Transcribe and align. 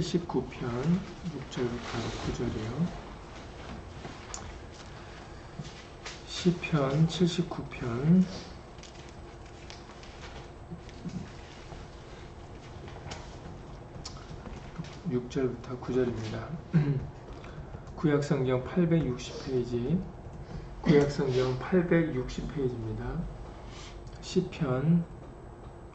79편 0.00 0.60
6절부터 1.32 1.90
9절이요. 2.26 2.86
시편 6.26 7.06
79편 7.06 8.24
6절부터 15.10 15.80
9절입니다. 15.80 16.46
구약성경 17.96 18.64
860페이지 18.64 20.02
구약성경 20.82 21.58
860페이지입니다. 21.58 23.24
시편 24.20 25.04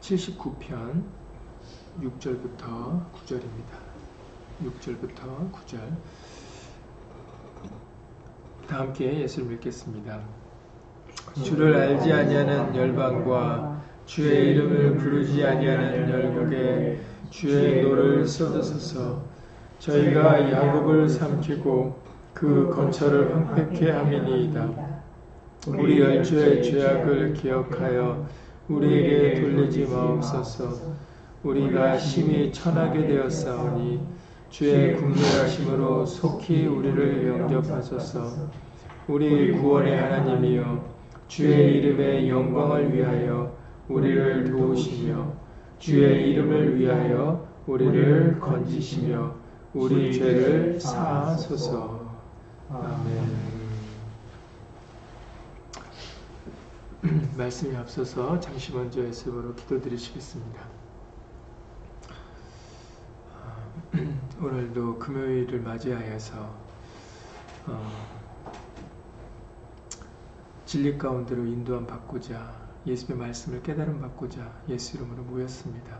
79편 0.00 1.04
6절부터 2.00 3.12
9절입니다. 3.12 3.81
6절부터 4.62 5.50
9절 5.52 5.78
다 8.68 8.78
함께 8.78 9.20
예수를 9.20 9.48
믿겠습니다. 9.48 10.20
주를 11.42 11.76
알지 11.76 12.12
아니하는 12.12 12.74
열방과 12.74 13.82
주의 14.06 14.50
이름을 14.50 14.96
부르지 14.96 15.44
아니하는 15.44 16.10
열국에 16.10 17.00
주의 17.30 17.82
노를 17.82 18.26
쏟으소서 18.26 19.22
저희가 19.78 20.50
야곱을 20.52 21.08
삼키고 21.08 22.00
그 22.34 22.70
거처를 22.74 23.34
황폐케 23.34 23.90
함이니이다. 23.90 24.92
우리 25.68 26.00
열주의 26.00 26.62
죄악을 26.62 27.34
기억하여 27.34 28.26
우리에게 28.68 29.40
돌리지 29.40 29.86
마옵소서. 29.86 30.92
우리가 31.42 31.98
심히 31.98 32.52
천하게 32.52 33.06
되었사오니 33.06 34.00
주의 34.52 34.94
국률하심으로 34.96 36.04
속히 36.04 36.66
우리를 36.66 37.26
영접하소서. 37.26 38.50
우리 39.08 39.50
구원의 39.52 39.98
하나님이여 39.98 40.94
주의 41.26 41.78
이름의 41.78 42.28
영광을 42.28 42.94
위하여 42.94 43.56
우리를 43.88 44.50
도우시며 44.50 45.32
주의 45.78 46.30
이름을 46.30 46.78
위하여 46.78 47.48
우리를 47.66 48.38
건지시며 48.40 49.34
우리 49.72 50.12
죄를 50.12 50.78
사하소서. 50.78 52.12
아멘. 52.68 53.52
말씀이 57.38 57.74
앞서서 57.74 58.38
잠시 58.38 58.74
먼저 58.74 59.02
예수로 59.02 59.54
기도드리시겠습니다. 59.54 60.81
오늘도 64.42 64.98
금요일을 64.98 65.60
맞이하여서 65.60 66.36
어, 67.68 67.92
진리 70.66 70.98
가운데로 70.98 71.46
인도함 71.46 71.86
받고자 71.86 72.52
예수의 72.84 73.16
말씀을 73.16 73.62
깨달음 73.62 74.00
받고자 74.00 74.64
예수 74.68 74.96
이름으로 74.96 75.22
모였습니다. 75.22 75.96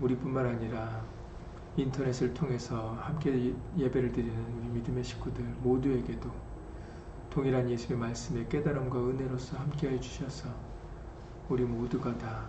우리뿐만 0.00 0.46
아니라 0.46 1.04
인터넷을 1.76 2.32
통해서 2.32 2.92
함께 2.92 3.54
예배를 3.76 4.12
드리는 4.12 4.34
우리 4.58 4.68
믿음의 4.68 5.04
식구들 5.04 5.44
모두에게도 5.62 6.30
동일한 7.28 7.68
예수의 7.68 7.98
말씀의 7.98 8.48
깨달음과 8.48 8.98
은혜로서 8.98 9.58
함께해 9.58 10.00
주셔서 10.00 10.48
우리 11.50 11.62
모두가 11.64 12.16
다 12.16 12.48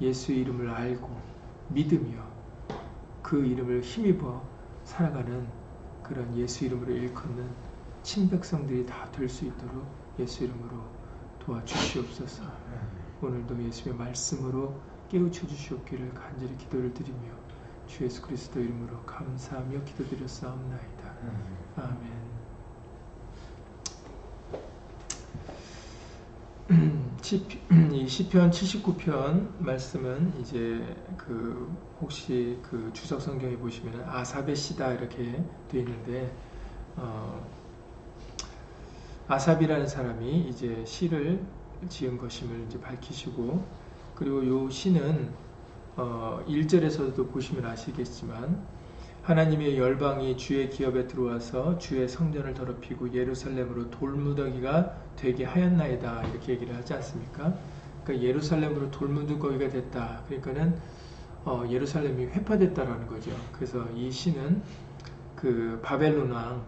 예수의 0.00 0.40
이름을 0.40 0.68
알고 0.68 1.16
믿으며 1.68 2.33
그 3.24 3.44
이름을 3.46 3.82
힘입어 3.82 4.48
살아가는 4.84 5.48
그런 6.04 6.36
예수 6.36 6.66
이름으로 6.66 6.92
일컫는 6.92 7.56
친백성들이 8.04 8.86
다 8.86 9.10
될 9.12 9.28
수 9.28 9.46
있도록 9.46 9.86
예수 10.20 10.44
이름으로 10.44 10.92
도와주시옵소서. 11.40 12.44
오늘도 13.22 13.62
예수의 13.64 13.96
말씀으로 13.96 14.82
깨우쳐 15.08 15.46
주시옵기를 15.48 16.14
간절히 16.14 16.56
기도를 16.58 16.94
드리며 16.94 17.32
주 17.86 18.04
예수 18.04 18.22
그리스도 18.22 18.60
이름으로 18.60 19.02
감사하며 19.06 19.84
기도드렸사옵나이다. 19.84 21.14
아멘. 21.76 22.23
이 27.92 28.08
시편 28.08 28.50
79편 28.50 29.58
말씀은 29.58 30.32
이제 30.40 30.96
그 31.18 31.70
혹시 32.00 32.58
그 32.62 32.90
주석 32.94 33.20
성경에 33.20 33.54
보시면 33.58 34.02
아삽의 34.08 34.56
시다 34.56 34.92
이렇게 34.92 35.44
되어 35.68 35.80
있는데 35.82 36.34
어 36.96 37.46
아삽이라는 39.28 39.86
사람이 39.86 40.48
이제 40.48 40.82
시를 40.86 41.44
지은 41.86 42.16
것임을 42.16 42.64
이제 42.66 42.80
밝히시고 42.80 43.62
그리고 44.14 44.46
요 44.46 44.70
시는 44.70 45.34
어 45.96 46.42
1절에서도 46.48 47.30
보시면 47.30 47.66
아시겠지만 47.66 48.66
하나님의 49.24 49.78
열방이 49.78 50.36
주의 50.36 50.68
기업에 50.68 51.06
들어와서 51.06 51.78
주의 51.78 52.06
성전을 52.06 52.52
더럽히고 52.52 53.14
예루살렘으로 53.14 53.90
돌무더기가 53.90 54.94
되게 55.16 55.44
하였나이다 55.44 56.26
이렇게 56.26 56.52
얘기를 56.52 56.76
하지 56.76 56.92
않습니까? 56.92 57.54
그러니까 58.04 58.28
예루살렘으로 58.28 58.90
돌무더기가 58.90 59.70
됐다. 59.70 60.20
그러니까는 60.26 60.76
어, 61.46 61.64
예루살렘이 61.70 62.26
회파됐다라는 62.26 63.06
거죠. 63.06 63.30
그래서 63.54 63.88
이 63.94 64.10
시는 64.10 64.60
그 65.34 65.80
바벨론 65.82 66.30
왕 66.30 66.62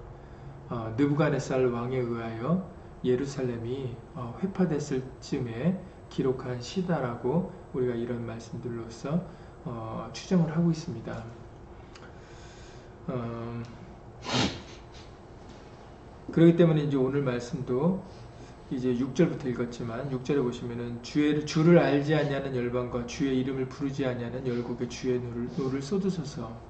어, 0.71 0.95
느부갓네살 0.97 1.66
왕에 1.66 1.99
의하여 1.99 2.71
예루살렘이 3.05 3.95
어, 4.15 4.34
훼파됐을 4.43 5.03
즈음에 5.21 5.78
기록한 6.09 6.62
시다라고 6.62 7.53
우리가 7.75 7.97
이런 7.97 8.25
말씀들로서 8.25 9.22
어, 9.66 10.09
추정을 10.15 10.56
하고 10.56 10.71
있습니다. 10.71 11.46
어, 13.09 13.62
그렇기 16.33 16.56
때문에 16.56 16.83
이제 16.83 16.97
오늘 16.97 17.22
말씀도 17.22 18.03
이제 18.71 18.94
6절부터 18.94 19.47
읽었지만 19.47 20.11
6절에 20.11 20.43
보시면은 20.43 21.00
주의 21.05 21.47
주를 21.47 21.78
알지 21.78 22.16
아니하는 22.16 22.56
열방과 22.56 23.06
주의 23.06 23.39
이름을 23.39 23.69
부르지 23.69 24.05
아니하는 24.05 24.45
열국에 24.44 24.88
주의 24.89 25.21
노를, 25.21 25.49
노를 25.56 25.83
쏟으소서 25.83 26.61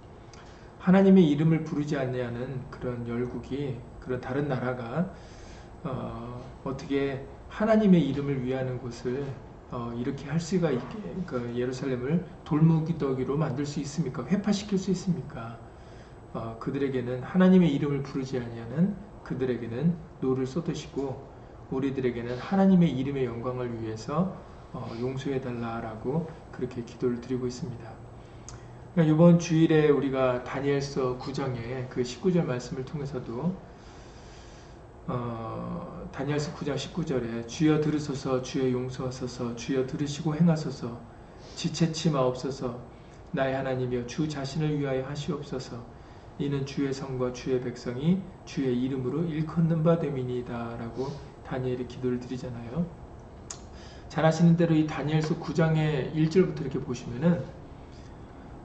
하나님의 0.79 1.27
이름을 1.31 1.65
부르지 1.65 1.97
아니하는 1.97 2.61
그런 2.71 3.09
열국이 3.09 3.77
그런 3.99 4.21
다른 4.21 4.47
나라가 4.47 5.11
어떻게 5.84 7.25
하나님의 7.49 8.07
이름을 8.09 8.45
위하는 8.45 8.79
곳을 8.79 9.25
어, 9.71 9.93
이렇게 9.99 10.29
할 10.29 10.39
수가 10.39 10.71
있게 10.71 10.99
그 11.27 11.55
예루살렘을 11.57 12.27
돌무기더기로 12.45 13.39
만들 13.39 13.65
수 13.65 13.81
있습니까? 13.81 14.25
훼파시킬 14.27 14.79
수 14.79 14.91
있습니까? 14.91 15.66
어, 16.37 16.59
그들에게는 16.61 17.23
하나님의 17.23 17.75
이름을 17.75 18.03
부르지 18.03 18.39
아니하는 18.39 18.95
그들에게는 19.25 19.97
노를 20.21 20.47
쏟으시고 20.47 21.27
우리들에게는 21.71 22.37
하나님의 22.37 22.91
이름의 22.91 23.25
영광을 23.25 23.81
위해서 23.81 24.37
어, 24.75 24.91
용서해 25.01 25.41
달라라고 25.41 26.29
그렇게 26.53 26.85
기도를 26.85 27.23
드리고 27.23 27.47
있습니다. 27.47 27.91
그러니까 28.93 29.15
이번 29.15 29.39
주일에 29.39 29.89
우리가 29.89 30.45
다니엘서 30.45 31.17
9장의 31.17 31.89
그 31.89 32.03
19절 32.03 32.45
말씀을 32.45 32.85
통해서도 32.85 33.57
어, 35.07 36.09
다니엘서 36.13 36.53
9장 36.53 36.75
19절에 36.75 37.49
주여 37.49 37.81
들으소서 37.81 38.43
주여 38.43 38.73
용서하소서 38.73 39.57
주여 39.57 39.87
들으시고 39.87 40.35
행하소서 40.35 41.01
지체치 41.55 42.11
마옵소서 42.11 42.79
나의 43.31 43.55
하나님이여 43.55 44.07
주 44.07 44.29
자신을 44.29 44.79
위하여 44.79 45.07
하시옵소서 45.07 45.96
이는 46.38 46.66
주의 46.66 46.92
성과 46.92 47.33
주의 47.33 47.60
백성이 47.60 48.21
주의 48.44 48.83
이름으로 48.83 49.24
일컫는 49.24 49.83
바 49.83 49.98
됨이니이다 49.98 50.77
라고 50.77 51.09
다니엘이 51.47 51.86
기도를 51.88 52.21
드리잖아요. 52.21 52.86
잘 54.09 54.24
아시는 54.24 54.56
대로 54.56 54.74
이 54.74 54.86
다니엘서 54.86 55.38
9장의 55.38 56.15
1절부터 56.15 56.60
이렇게 56.62 56.78
보시면은 56.80 57.42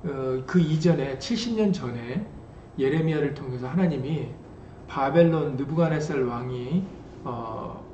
어, 0.04 0.44
그 0.46 0.60
이전에 0.60 1.18
70년 1.20 1.74
전에 1.74 2.26
예레미야를 2.78 3.34
통해서 3.36 3.68
하나님이 3.68 4.30
바벨론 4.88 5.56
느부갓네살 5.56 6.24
왕이 6.24 6.84
어, 7.24 7.86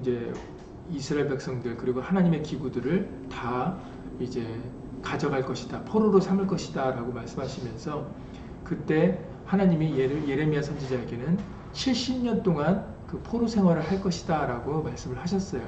이제 0.00 0.32
이스라엘 0.90 1.28
백성들 1.28 1.76
그리고 1.76 2.00
하나님의 2.00 2.42
기구들을 2.42 3.28
다 3.30 3.76
이제 4.20 4.46
가져갈 5.02 5.42
것이다 5.42 5.84
포로로 5.84 6.20
삼을 6.20 6.46
것이다 6.46 6.92
라고 6.92 7.12
말씀하시면서 7.12 8.06
그때 8.68 9.18
하나님이 9.46 9.98
예레미야 9.98 10.60
선지자에게는 10.60 11.38
70년 11.72 12.42
동안 12.42 12.94
그 13.06 13.20
포로 13.22 13.46
생활을 13.48 13.82
할 13.82 14.00
것이다 14.02 14.46
라고 14.46 14.82
말씀을 14.82 15.18
하셨어요. 15.18 15.62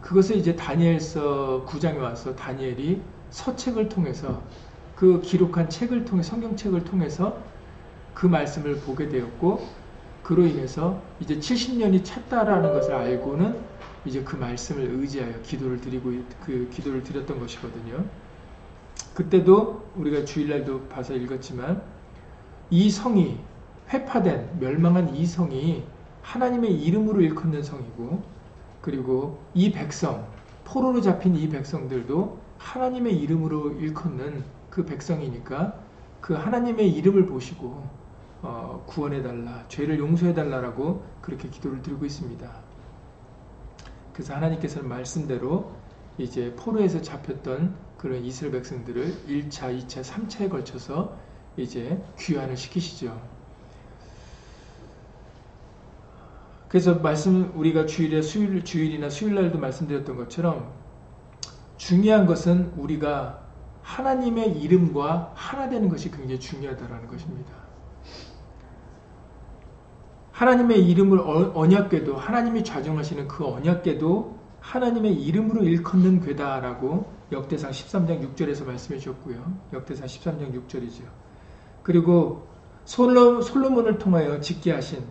그것을 0.00 0.36
이제 0.36 0.56
다니엘서 0.56 1.66
9장에 1.68 1.98
와서 1.98 2.34
다니엘이 2.34 3.02
서책을 3.30 3.88
통해서 3.88 4.42
그 4.94 5.20
기록한 5.20 5.68
책을 5.68 6.04
통해 6.04 6.22
성경책을 6.22 6.84
통해서 6.84 7.44
그 8.14 8.26
말씀을 8.26 8.80
보게 8.80 9.08
되었고 9.08 9.68
그로 10.22 10.46
인해서 10.46 11.02
이제 11.20 11.36
70년이 11.36 12.04
찼다라는 12.04 12.72
것을 12.72 12.94
알고는 12.94 13.60
이제 14.06 14.22
그 14.22 14.36
말씀을 14.36 14.84
의지하여 14.90 15.42
기도를 15.42 15.80
드리고 15.80 16.12
그 16.40 16.70
기도를 16.72 17.02
드렸던 17.02 17.38
것이거든요. 17.40 18.04
그때도 19.14 19.84
우리가 19.96 20.24
주일날도 20.24 20.88
봐서 20.88 21.14
읽었지만 21.14 21.82
이 22.70 22.90
성이 22.90 23.38
회파된 23.90 24.58
멸망한 24.58 25.14
이 25.14 25.24
성이 25.26 25.84
하나님의 26.22 26.82
이름으로 26.82 27.20
일컫는 27.20 27.62
성이고 27.62 28.22
그리고 28.80 29.38
이 29.54 29.70
백성 29.72 30.26
포로로 30.64 31.00
잡힌 31.00 31.36
이 31.36 31.48
백성들도 31.48 32.38
하나님의 32.58 33.16
이름으로 33.18 33.72
일컫는 33.72 34.44
그 34.70 34.84
백성이니까 34.84 35.78
그 36.20 36.34
하나님의 36.34 36.90
이름을 36.90 37.26
보시고 37.26 37.86
어, 38.42 38.82
구원해달라 38.86 39.64
죄를 39.68 39.98
용서해달라라고 39.98 41.04
그렇게 41.20 41.48
기도를 41.48 41.82
드리고 41.82 42.04
있습니다. 42.04 42.50
그래서 44.12 44.34
하나님께서는 44.34 44.88
말씀대로 44.88 45.72
이제 46.18 46.54
포로에서 46.56 47.00
잡혔던 47.00 47.74
그런 48.04 48.22
이스라엘 48.22 48.52
백성들을 48.52 49.24
1차, 49.26 49.80
2차, 49.80 50.02
3차에 50.04 50.50
걸쳐서 50.50 51.16
이제 51.56 52.04
귀환을 52.18 52.54
시키시죠. 52.54 53.18
그래서 56.68 56.96
말씀 56.96 57.50
우리가 57.54 57.86
주일에 57.86 58.20
수요일 58.20 58.62
주일이나 58.62 59.08
수요일 59.08 59.36
날도 59.36 59.58
말씀드렸던 59.58 60.16
것처럼 60.16 60.70
중요한 61.78 62.26
것은 62.26 62.74
우리가 62.76 63.42
하나님의 63.80 64.60
이름과 64.60 65.32
하나 65.34 65.70
되는 65.70 65.88
것이 65.88 66.10
굉장히 66.10 66.38
중요하다라는 66.38 67.08
것입니다. 67.08 67.54
하나님의 70.32 70.86
이름을 70.90 71.20
언약궤도 71.54 72.18
하나님이 72.18 72.64
좌정하시는 72.64 73.28
그 73.28 73.46
언약궤도 73.46 74.38
하나님의 74.60 75.14
이름으로 75.14 75.64
일컫는 75.64 76.20
궤다라고 76.20 77.13
역대상 77.32 77.70
13장 77.70 78.34
6절에서 78.34 78.64
말씀해 78.66 78.98
주셨고요. 78.98 79.58
역대상 79.72 80.06
13장 80.06 80.52
6절이죠. 80.68 81.02
그리고 81.82 82.46
솔로, 82.84 83.40
솔로몬을 83.40 83.98
통하여 83.98 84.40
짓게 84.40 84.72
하신 84.72 85.04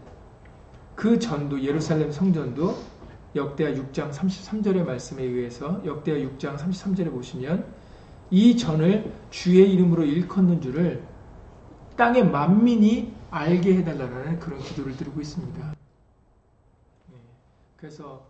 그 0.96 1.18
전도 1.18 1.62
예루살렘 1.64 2.12
성전도 2.12 2.76
역대하 3.36 3.72
6장 3.72 4.12
33절의 4.12 4.86
말씀에 4.86 5.24
의해서 5.24 5.82
역대하 5.86 6.18
6장 6.18 6.56
33절에 6.56 7.12
보시면 7.12 7.66
이 8.30 8.56
전을 8.58 9.12
주의 9.32 9.72
이름으로 9.74 10.06
일컫는 10.06 10.62
줄을 10.62 11.04
땅의 11.98 12.30
만민이 12.30 13.14
알게 13.32 13.78
해달라는 13.78 14.40
그런 14.40 14.60
기도를 14.60 14.96
드리고 14.96 15.20
있습니다. 15.22 15.76
네. 17.12 17.18
그래서 17.78 18.28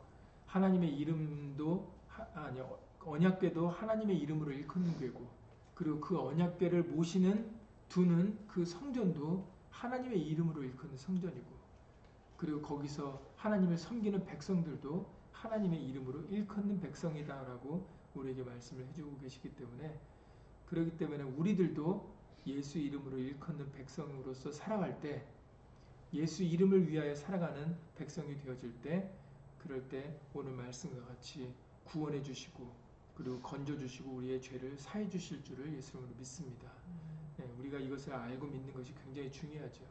하나님의 0.47 0.89
이름도 0.89 1.91
아니 2.35 2.61
언약궤도 3.05 3.69
하나님의 3.69 4.17
이름으로 4.19 4.51
일컫는 4.51 4.97
궤고 4.97 5.27
그리고 5.75 5.99
그 5.99 6.19
언약궤를 6.19 6.83
모시는 6.83 7.51
두는 7.89 8.37
그 8.47 8.65
성전도 8.65 9.47
하나님의 9.69 10.21
이름으로 10.21 10.63
일컫는 10.63 10.97
성전이고 10.97 11.63
그리고 12.37 12.61
거기서 12.61 13.21
하나님을 13.35 13.77
섬기는 13.77 14.25
백성들도 14.25 15.05
하나님의 15.31 15.83
이름으로 15.89 16.21
일컫는 16.29 16.79
백성이다라고 16.79 17.87
우리에게 18.15 18.43
말씀을 18.43 18.85
해주고 18.87 19.17
계시기 19.17 19.55
때문에 19.55 19.99
그렇기 20.67 20.97
때문에 20.97 21.23
우리들도 21.23 22.13
예수 22.47 22.79
이름으로 22.79 23.17
일컫는 23.17 23.71
백성으로서 23.71 24.51
살아갈 24.51 24.99
때 24.99 25.25
예수 26.13 26.43
이름을 26.43 26.87
위하여 26.87 27.15
살아가는 27.15 27.75
백성이 27.95 28.37
되어질 28.37 28.81
때 28.81 29.09
그럴 29.59 29.87
때 29.89 30.19
오늘 30.33 30.51
말씀과 30.51 31.05
같이 31.05 31.53
구원해 31.85 32.21
주시고 32.21 32.82
그리고 33.15 33.39
건져 33.39 33.77
주시고 33.77 34.11
우리의 34.11 34.41
죄를 34.41 34.77
사해 34.77 35.07
주실 35.07 35.43
줄을 35.43 35.73
예수님으로 35.75 36.13
믿습니다. 36.17 36.69
네, 37.37 37.45
우리가 37.59 37.79
이것을 37.79 38.13
알고 38.13 38.47
믿는 38.47 38.73
것이 38.73 38.93
굉장히 39.03 39.31
중요하죠. 39.31 39.83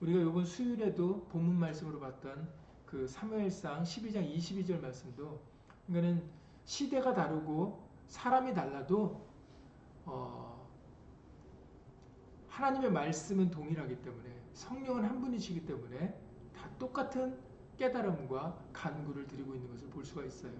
우리가 0.00 0.20
이번 0.20 0.44
수요일에도 0.44 1.24
본문 1.26 1.56
말씀으로 1.56 2.00
봤던 2.00 2.48
그 2.86 3.06
사무엘상 3.06 3.82
12장 3.84 4.36
22절 4.36 4.80
말씀도 4.80 5.40
그러니까는 5.86 6.22
시대가 6.64 7.14
다르고 7.14 7.88
사람이 8.08 8.52
달라도 8.54 9.26
어 10.04 10.68
하나님의 12.48 12.92
말씀은 12.92 13.50
동일하기 13.50 14.02
때문에 14.02 14.30
성령은 14.52 15.04
한 15.04 15.20
분이시기 15.20 15.64
때문에 15.64 16.14
다 16.54 16.68
똑같은 16.78 17.38
깨달음과 17.78 18.58
간구를 18.72 19.26
드리고 19.26 19.54
있는 19.54 19.70
것을 19.70 19.88
볼 19.88 20.04
수가 20.04 20.24
있어요. 20.24 20.52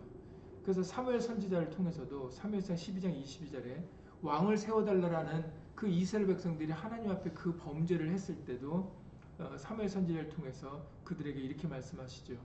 그래서 0.62 0.82
사무엘 0.82 1.20
선지자를 1.20 1.70
통해서도 1.70 2.30
사무엘상 2.30 2.76
12장 2.76 3.22
22절에 3.22 3.84
왕을 4.22 4.56
세워달라라는 4.56 5.44
그 5.74 5.88
이스라엘 5.88 6.26
백성들이 6.28 6.70
하나님 6.70 7.10
앞에 7.10 7.30
그 7.30 7.56
범죄를 7.56 8.10
했을 8.12 8.44
때도 8.44 8.94
어, 9.38 9.56
사무엘 9.58 9.88
선지자를 9.88 10.28
통해서 10.28 10.86
그들에게 11.04 11.40
이렇게 11.40 11.66
말씀하시죠. 11.66 12.36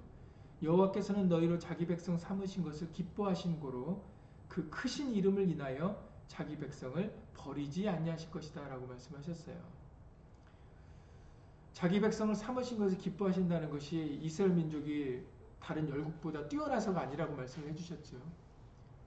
여호와께서는 0.64 1.30
너희로 1.30 1.60
자기 1.60 1.86
백성 1.86 2.18
삼으신 2.18 2.64
것을 2.64 2.92
기뻐하신 2.92 3.60
고로 3.60 4.04
그 4.48 4.68
크신 4.70 5.14
이름을 5.14 5.50
인하여 5.52 6.04
자기 6.28 6.58
백성을 6.58 7.14
버리지 7.36 7.88
아니하실 7.88 8.32
것이다 8.32 8.68
라고 8.68 8.88
말씀하셨어요. 8.88 9.56
자기 11.74 12.00
백성을 12.02 12.34
삼으신 12.34 12.80
것을 12.80 12.98
기뻐하신다는 12.98 13.70
것이 13.70 14.20
이스라엘 14.24 14.56
민족이 14.56 15.22
다른 15.60 15.90
열국보다 15.90 16.48
뛰어나서가 16.48 17.02
아니라고 17.02 17.36
말씀을 17.36 17.70
해주셨죠. 17.70 18.18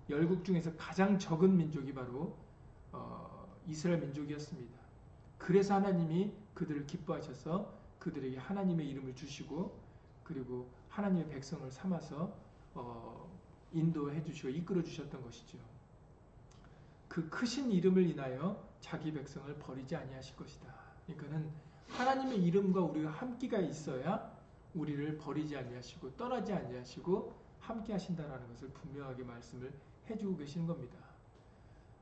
열국 0.08 0.44
중에서 0.44 0.74
가장 0.76 1.18
적은 1.18 1.56
민족이 1.56 1.94
바로 1.94 2.36
어, 2.92 3.48
이스라엘 3.66 4.00
민족이었습니다. 4.00 4.78
그래서 5.38 5.74
하나님이 5.74 6.32
그들을 6.54 6.86
기뻐하셔서 6.86 7.72
그들에게 7.98 8.36
하나님의 8.38 8.88
이름을 8.88 9.14
주시고 9.14 9.78
그리고 10.24 10.68
하나님의 10.88 11.28
백성을 11.28 11.70
삼아서 11.70 12.34
어, 12.74 13.30
인도해 13.72 14.22
주시고 14.22 14.48
이끌어 14.48 14.82
주셨던 14.82 15.22
것이죠. 15.22 15.58
그 17.08 17.28
크신 17.28 17.70
이름을 17.72 18.08
인하여 18.08 18.68
자기 18.80 19.12
백성을 19.12 19.52
버리지 19.56 19.96
아니하실 19.96 20.36
것이다. 20.36 20.72
그러니까는 21.06 21.50
하나님의 21.88 22.42
이름과 22.44 22.80
우리가 22.82 23.10
함께가 23.10 23.58
있어야 23.58 24.39
우리를 24.74 25.18
버리지 25.18 25.56
아니하시고 25.56 26.16
떠나지 26.16 26.52
아니하시고 26.52 27.32
함께 27.58 27.92
하신다라는 27.92 28.48
것을 28.48 28.68
분명하게 28.70 29.24
말씀을 29.24 29.72
해주고 30.08 30.36
계시는 30.36 30.66
겁니다. 30.66 30.98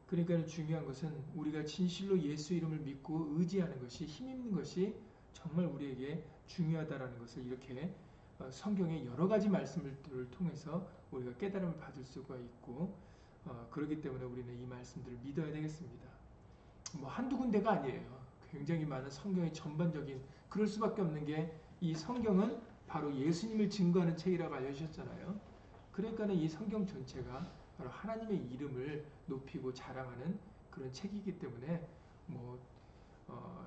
그러니까 0.08 0.44
중요한 0.46 0.86
것은 0.86 1.12
우리가 1.34 1.64
진실로 1.64 2.18
예수 2.20 2.54
이름을 2.54 2.78
믿고 2.78 3.34
의지하는 3.36 3.78
것이 3.80 4.06
힘있는 4.06 4.52
것이 4.54 4.94
정말 5.32 5.66
우리에게 5.66 6.24
중요하다라는 6.46 7.18
것을 7.18 7.44
이렇게 7.44 7.94
어, 8.38 8.50
성경의 8.50 9.06
여러 9.06 9.28
가지 9.28 9.48
말씀들을 9.48 10.30
통해서 10.30 10.88
우리가 11.10 11.36
깨달음을 11.36 11.76
받을 11.76 12.04
수가 12.04 12.36
있고 12.36 12.96
어, 13.44 13.68
그렇기 13.70 14.00
때문에 14.00 14.24
우리는 14.24 14.58
이 14.58 14.66
말씀들을 14.66 15.18
믿어야 15.22 15.52
되겠습니다. 15.52 16.08
뭐 16.98 17.10
한두 17.10 17.36
군데가 17.36 17.72
아니에요. 17.72 18.18
굉장히 18.50 18.86
많은 18.86 19.10
성경의 19.10 19.52
전반적인 19.52 20.22
그럴 20.48 20.66
수밖에 20.66 21.02
없는 21.02 21.26
게 21.26 21.52
이 21.80 21.94
성경은 21.94 22.60
바로 22.86 23.14
예수님을 23.14 23.70
증거하는 23.70 24.16
책이라고 24.16 24.54
알려주셨잖아요. 24.54 25.38
그러니까는 25.92 26.34
이 26.34 26.48
성경 26.48 26.86
전체가 26.86 27.50
바로 27.76 27.90
하나님의 27.90 28.50
이름을 28.52 29.04
높이고 29.26 29.72
자랑하는 29.72 30.38
그런 30.70 30.92
책이기 30.92 31.38
때문에 31.38 31.86
뭐 32.26 32.58
어, 33.28 33.66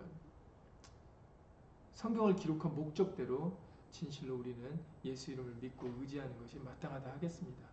성경을 1.93 2.35
기록한 2.35 2.75
목적대로 2.75 3.57
진실로 3.91 4.37
우리는 4.37 4.79
예수 5.05 5.31
이름을 5.31 5.55
믿고 5.61 5.93
의지하는 5.99 6.37
것이 6.39 6.57
마땅하다 6.59 7.11
하겠습니다. 7.11 7.69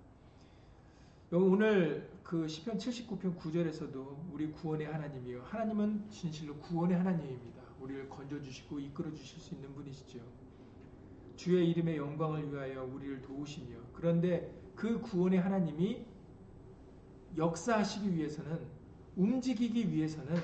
오늘 1.30 2.10
그 2.22 2.48
시편 2.48 2.78
79편 2.78 3.38
9절에서도 3.38 4.32
우리 4.32 4.50
구원의 4.50 4.86
하나님이요 4.86 5.42
하나님은 5.42 6.10
진실로 6.10 6.56
구원의 6.56 6.96
하나님입니다. 6.96 7.57
우리를 7.80 8.08
건져 8.08 8.40
주시고 8.40 8.78
이끌어 8.80 9.12
주실 9.14 9.40
수 9.40 9.54
있는 9.54 9.74
분이시죠. 9.74 10.20
주의 11.36 11.70
이름의 11.70 11.96
영광을 11.96 12.52
위하여 12.52 12.84
우리를 12.84 13.22
도우시며 13.22 13.76
그런데 13.92 14.52
그 14.74 15.00
구원의 15.00 15.40
하나님이 15.40 16.04
역사하시기 17.36 18.14
위해서는 18.14 18.66
움직이기 19.16 19.92
위해서는 19.92 20.36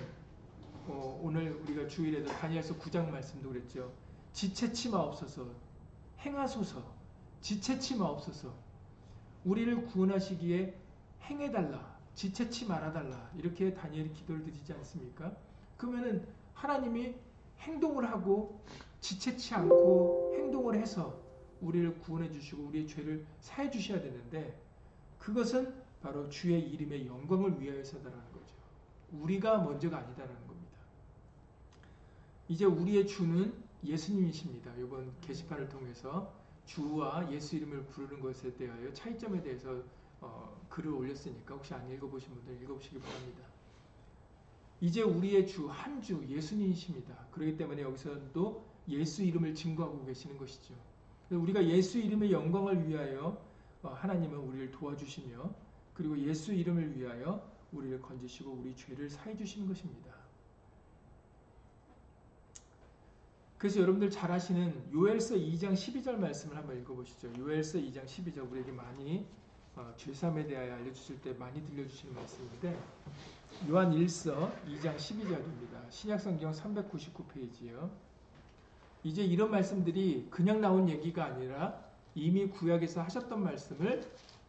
어, 0.87 1.21
오늘 1.23 1.53
우리가 1.53 1.89
주일에도 1.89 2.29
다니엘서 2.29 2.77
9장 2.77 3.11
말씀도 3.11 3.49
그랬죠. 3.49 3.93
지체치 4.33 4.91
마옵소서 4.91 5.49
행하소서 6.21 6.83
지체치 7.41 7.97
마옵소서 7.97 8.55
우리를 9.45 9.87
구원하시기에 9.87 10.79
행해달라 11.23 11.95
지체치 12.15 12.67
말아달라 12.67 13.31
이렇게 13.37 13.75
다니엘이 13.75 14.13
기도를 14.13 14.45
드리지 14.45 14.73
않습니까? 14.75 15.37
그러면은 15.77 16.27
하나님이 16.55 17.15
행동을 17.61 18.11
하고 18.11 18.61
지체치 19.01 19.55
않고 19.55 20.33
행동을 20.37 20.77
해서 20.77 21.23
우리를 21.61 21.99
구원해 21.99 22.31
주시고 22.31 22.65
우리의 22.65 22.87
죄를 22.87 23.27
사해 23.41 23.71
주셔야 23.71 24.01
되는데 24.01 24.61
그것은 25.19 25.75
바로 26.03 26.29
주의 26.29 26.61
이름의 26.61 27.07
영광을 27.07 27.59
위하여서다라는 27.61 28.33
거죠. 28.33 28.55
우리가 29.13 29.59
먼저가 29.59 29.99
아니다라는 29.99 30.47
겁니다. 30.47 30.79
이제 32.49 32.67
우리의 32.67 33.07
주는 33.07 33.55
예수님이십니다. 33.83 34.75
이번 34.77 35.13
게시판을 35.23 35.69
통해서 35.69 36.33
주와 36.67 37.31
예수 37.31 37.57
이름을 37.57 37.85
부르는 37.87 38.21
것에 38.21 38.55
대하여 38.55 38.93
차이점에 38.93 39.43
대해서 39.43 39.83
어, 40.21 40.67
글을 40.69 40.93
올렸으니까 40.93 41.55
혹시 41.55 41.75
안 41.75 41.89
읽어보신 41.91 42.35
분들 42.35 42.63
읽어보시기 42.63 42.99
바랍니다. 42.99 43.54
이제 44.81 45.03
우리의 45.03 45.47
주, 45.47 45.69
한 45.69 46.03
주, 46.03 46.23
예수님이십니다. 46.29 47.27
그렇기 47.31 47.57
때문에 47.57 47.83
여기서도 47.83 48.65
예수 48.89 49.23
이름을 49.23 49.55
증거하고 49.55 50.05
계시는 50.05 50.37
것이죠. 50.37 50.75
우리가 51.31 51.65
예수 51.67 51.99
이름의 51.99 52.33
영광을 52.33 52.87
위하여 52.87 53.41
어, 53.83 53.89
하나님은 53.89 54.37
우리를 54.39 54.71
도와주시며 54.73 55.55
그리고 55.95 56.19
예수 56.19 56.53
이름을 56.53 56.99
위하여 56.99 57.51
우리를 57.73 58.01
건지시고 58.01 58.53
우리 58.53 58.75
죄를 58.77 59.09
사해 59.09 59.37
주시는 59.37 59.69
것입니다. 59.69 60.13
그래서 63.59 63.81
여러분들 63.81 64.11
잘 64.11 64.31
아시는 64.31 64.93
요엘서 64.93 65.37
2장 65.37 65.73
12절 65.73 66.17
말씀을 66.17 66.57
한번 66.57 66.79
읽어보시죠. 66.81 67.33
요엘서 67.39 67.79
2장 67.79 68.05
12절 68.05 68.51
우리에게 68.51 68.73
많이 68.73 69.27
어, 69.77 69.93
죄삼에 69.97 70.47
대하여 70.47 70.75
알려주실 70.75 71.21
때 71.23 71.33
많이 71.33 71.65
들려주시는 71.67 72.15
말씀인데 72.15 72.79
요한 73.69 73.93
1서 73.93 74.53
2장 74.69 74.97
12절입니다. 74.97 75.91
신약성경 75.91 76.53
399페이지요. 76.53 77.91
이제 79.03 79.23
이런 79.23 79.51
말씀들이 79.51 80.27
그냥 80.31 80.61
나온 80.61 80.89
얘기가 80.89 81.25
아니라 81.25 81.83
이미 82.15 82.49
구약에서 82.49 83.03
하셨던 83.03 83.43
말씀을 83.43 84.03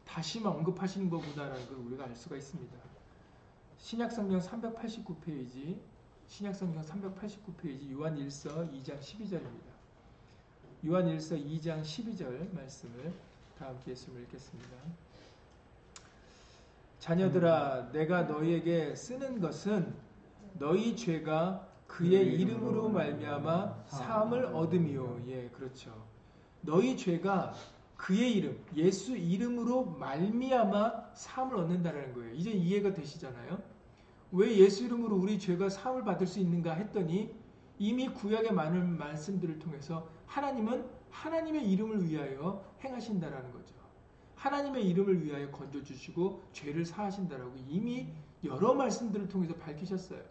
다시 0.06 0.44
언급하시는 0.44 1.10
것보다라는 1.10 1.68
걸 1.68 1.78
우리가 1.78 2.06
알 2.06 2.16
수가 2.16 2.36
있습니다. 2.36 2.76
신약성경 3.78 4.40
389페이지 4.40 5.78
신약성경 6.28 6.84
389페이지 6.84 7.92
요한 7.92 8.18
1서 8.18 8.72
2장 8.74 9.00
12절입니다. 9.00 9.76
요한 10.88 11.06
1서 11.06 11.42
2장 11.44 11.82
12절 11.82 12.54
말씀을 12.54 13.14
다 13.58 13.68
함께 13.68 13.92
예수님 13.92 14.22
읽겠습니다. 14.24 14.70
자녀들아 17.06 17.92
내가 17.92 18.24
너희에게 18.24 18.96
쓰는 18.96 19.40
것은 19.40 19.94
너희 20.58 20.96
죄가 20.96 21.68
그의 21.86 22.34
이름으로 22.34 22.90
말미암아 22.90 23.84
사함을 23.86 24.46
얻음이요. 24.46 25.22
예, 25.28 25.50
그렇죠. 25.50 25.94
너희 26.62 26.98
죄가 26.98 27.54
그의 27.96 28.34
이름, 28.34 28.60
예수 28.76 29.16
이름으로 29.16 29.86
말미암아 29.86 31.12
사함을 31.14 31.58
얻는다는 31.58 32.12
거예요. 32.16 32.34
이제 32.34 32.50
이해가 32.50 32.96
되시잖아요. 32.96 33.62
왜 34.32 34.58
예수 34.58 34.86
이름으로 34.86 35.16
우리 35.16 35.38
죄가 35.38 35.70
사함을 35.70 36.04
받을 36.06 36.26
수 36.26 36.40
있는가 36.40 36.74
했더니 36.74 37.36
이미 37.78 38.10
구약의 38.10 38.52
많은 38.52 38.98
말씀들을 38.98 39.60
통해서 39.60 40.10
하나님은 40.26 40.84
하나님의 41.12 41.70
이름을 41.70 42.10
위하여 42.10 42.66
행하신다라는 42.84 43.52
거죠. 43.52 43.85
하나님의 44.46 44.88
이름을 44.90 45.26
위하여 45.26 45.50
건져 45.50 45.82
주시고 45.82 46.44
죄를 46.54 46.86
사하신다라고 46.86 47.56
이미 47.68 48.14
여러 48.44 48.76
말씀들을 48.76 49.28
통해서 49.28 49.56
밝히셨어요. 49.56 50.22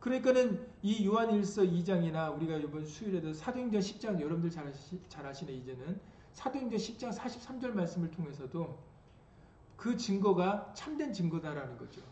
그러니까는 0.00 0.66
이 0.82 1.06
요한일서 1.06 1.62
2장이나 1.62 2.34
우리가 2.36 2.56
이번 2.56 2.84
수요일에도 2.84 3.32
사도행전 3.32 3.80
10장 3.80 4.20
여러분들 4.20 4.50
잘, 4.50 4.66
아시, 4.66 5.00
잘 5.08 5.24
아시네 5.24 5.52
이제는 5.52 6.00
사도행전 6.32 6.78
10장 6.78 7.16
43절 7.16 7.70
말씀을 7.70 8.10
통해서도 8.10 8.76
그 9.76 9.96
증거가 9.96 10.72
참된 10.74 11.12
증거다라는 11.12 11.78
거죠. 11.78 12.02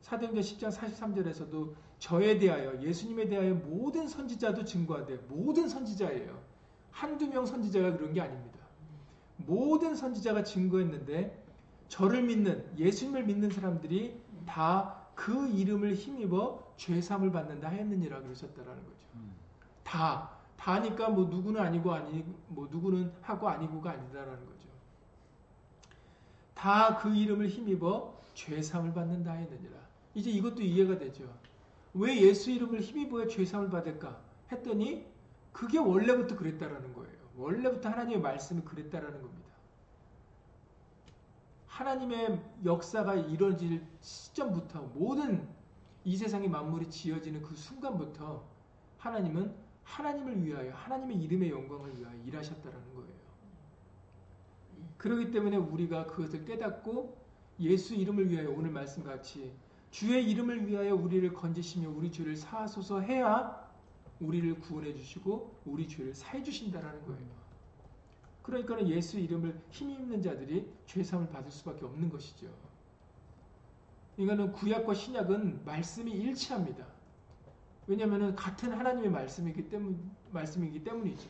사도행전 0.00 0.42
10장 0.42 0.72
43절에서도 0.72 1.74
저에 2.00 2.38
대하여 2.38 2.82
예수님에 2.82 3.28
대하여 3.28 3.54
모든 3.54 4.08
선지자도 4.08 4.64
증거하되 4.64 5.16
모든 5.28 5.68
선지자예요. 5.68 6.42
한두 6.90 7.28
명 7.28 7.46
선지자가 7.46 7.96
그런 7.96 8.12
게 8.12 8.20
아닙니다. 8.20 8.63
모든 9.36 9.94
선지자가 9.94 10.44
증거했는데 10.44 11.42
저를 11.88 12.22
믿는 12.22 12.64
예수님을 12.76 13.24
믿는 13.24 13.50
사람들이 13.50 14.20
다 14.46 15.04
그 15.14 15.48
이름을 15.48 15.94
힘입어 15.94 16.74
죄삼을 16.76 17.30
받는다 17.30 17.70
하였느니라 17.70 18.20
그러셨다라는 18.22 18.82
거죠. 18.84 19.06
다 19.84 20.30
다니까 20.56 21.10
뭐 21.10 21.26
누구는 21.26 21.60
아니고 21.60 21.92
아니 21.92 22.24
뭐 22.48 22.68
누구는 22.70 23.12
하고 23.22 23.48
아니고가 23.48 23.92
아니다라는 23.92 24.44
거죠. 24.46 24.68
다 26.54 26.98
그 26.98 27.14
이름을 27.14 27.48
힘입어 27.48 28.14
죄삼을 28.34 28.92
받는다 28.92 29.32
하였느니라. 29.32 29.76
이제 30.14 30.30
이것도 30.30 30.62
이해가 30.62 30.98
되죠. 30.98 31.24
왜 31.94 32.20
예수 32.22 32.50
이름을 32.50 32.80
힘입어야 32.80 33.28
죄삼을 33.28 33.70
받을까 33.70 34.18
했더니 34.50 35.06
그게 35.52 35.78
원래부터 35.78 36.36
그랬다라는 36.36 36.92
거예요. 36.94 37.13
원래부터 37.36 37.88
하나님의 37.88 38.20
말씀이 38.20 38.62
그랬다라는 38.62 39.20
겁니다. 39.20 39.44
하나님의 41.66 42.40
역사가 42.64 43.14
이루어질 43.14 43.84
시점부터 44.00 44.82
모든 44.94 45.48
이 46.04 46.16
세상의 46.16 46.48
만물이 46.48 46.88
지어지는 46.90 47.42
그 47.42 47.56
순간부터 47.56 48.44
하나님은 48.98 49.54
하나님을 49.82 50.44
위하여 50.44 50.72
하나님의 50.72 51.16
이름의 51.22 51.50
영광을 51.50 51.98
위하여 51.98 52.16
일하셨다라는 52.24 52.94
거예요. 52.94 53.12
그렇기 54.98 55.30
때문에 55.32 55.56
우리가 55.56 56.06
그것을 56.06 56.44
깨닫고 56.44 57.24
예수 57.60 57.94
이름을 57.94 58.30
위하여 58.30 58.50
오늘 58.50 58.70
말씀같이 58.70 59.52
주의 59.90 60.28
이름을 60.30 60.66
위하여 60.66 60.94
우리를 60.94 61.32
건지시며 61.34 61.90
우리 61.90 62.10
죄를 62.10 62.36
사하소서 62.36 63.00
해야 63.00 63.63
우리를 64.20 64.60
구원해 64.60 64.94
주시고 64.94 65.60
우리 65.64 65.88
죄를 65.88 66.14
사해 66.14 66.42
주신다라는 66.42 67.04
거예요. 67.06 67.44
그러니까 68.42 68.86
예수 68.86 69.18
이름을 69.18 69.58
힘입는 69.70 70.22
자들이 70.22 70.70
죄상을 70.86 71.28
받을 71.30 71.50
수밖에 71.50 71.84
없는 71.84 72.10
것이죠. 72.10 72.46
이거는 74.16 74.52
구약과 74.52 74.94
신약은 74.94 75.64
말씀이 75.64 76.12
일치합니다. 76.12 76.86
왜냐하면 77.86 78.34
같은 78.34 78.72
하나님의 78.72 79.10
말씀이기 79.10 79.68
때문 79.68 80.10
말씀이기 80.30 80.84
때문이죠. 80.84 81.28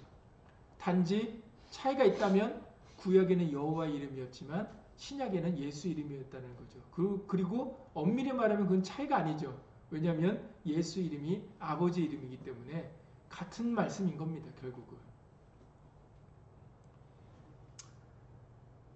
단지 0.79 1.43
차이가 1.71 2.05
있다면 2.05 2.63
구약에는 2.97 3.53
여호와 3.53 3.87
이름이었지만 3.87 4.69
신약에는 4.97 5.59
예수 5.59 5.89
이름이었다는 5.89 6.57
거죠. 6.57 6.79
그, 6.93 7.25
그리고 7.27 7.89
엄밀히 7.95 8.33
말하면 8.33 8.67
그건 8.67 8.83
차이가 8.83 9.17
아니죠. 9.17 9.59
왜냐하면 9.91 10.49
예수 10.67 11.01
이름이 11.01 11.43
아버지 11.59 12.03
이름이기 12.03 12.39
때문에 12.39 12.91
같은 13.29 13.75
말씀인 13.75 14.17
겁니다. 14.17 14.49
결국은. 14.61 14.97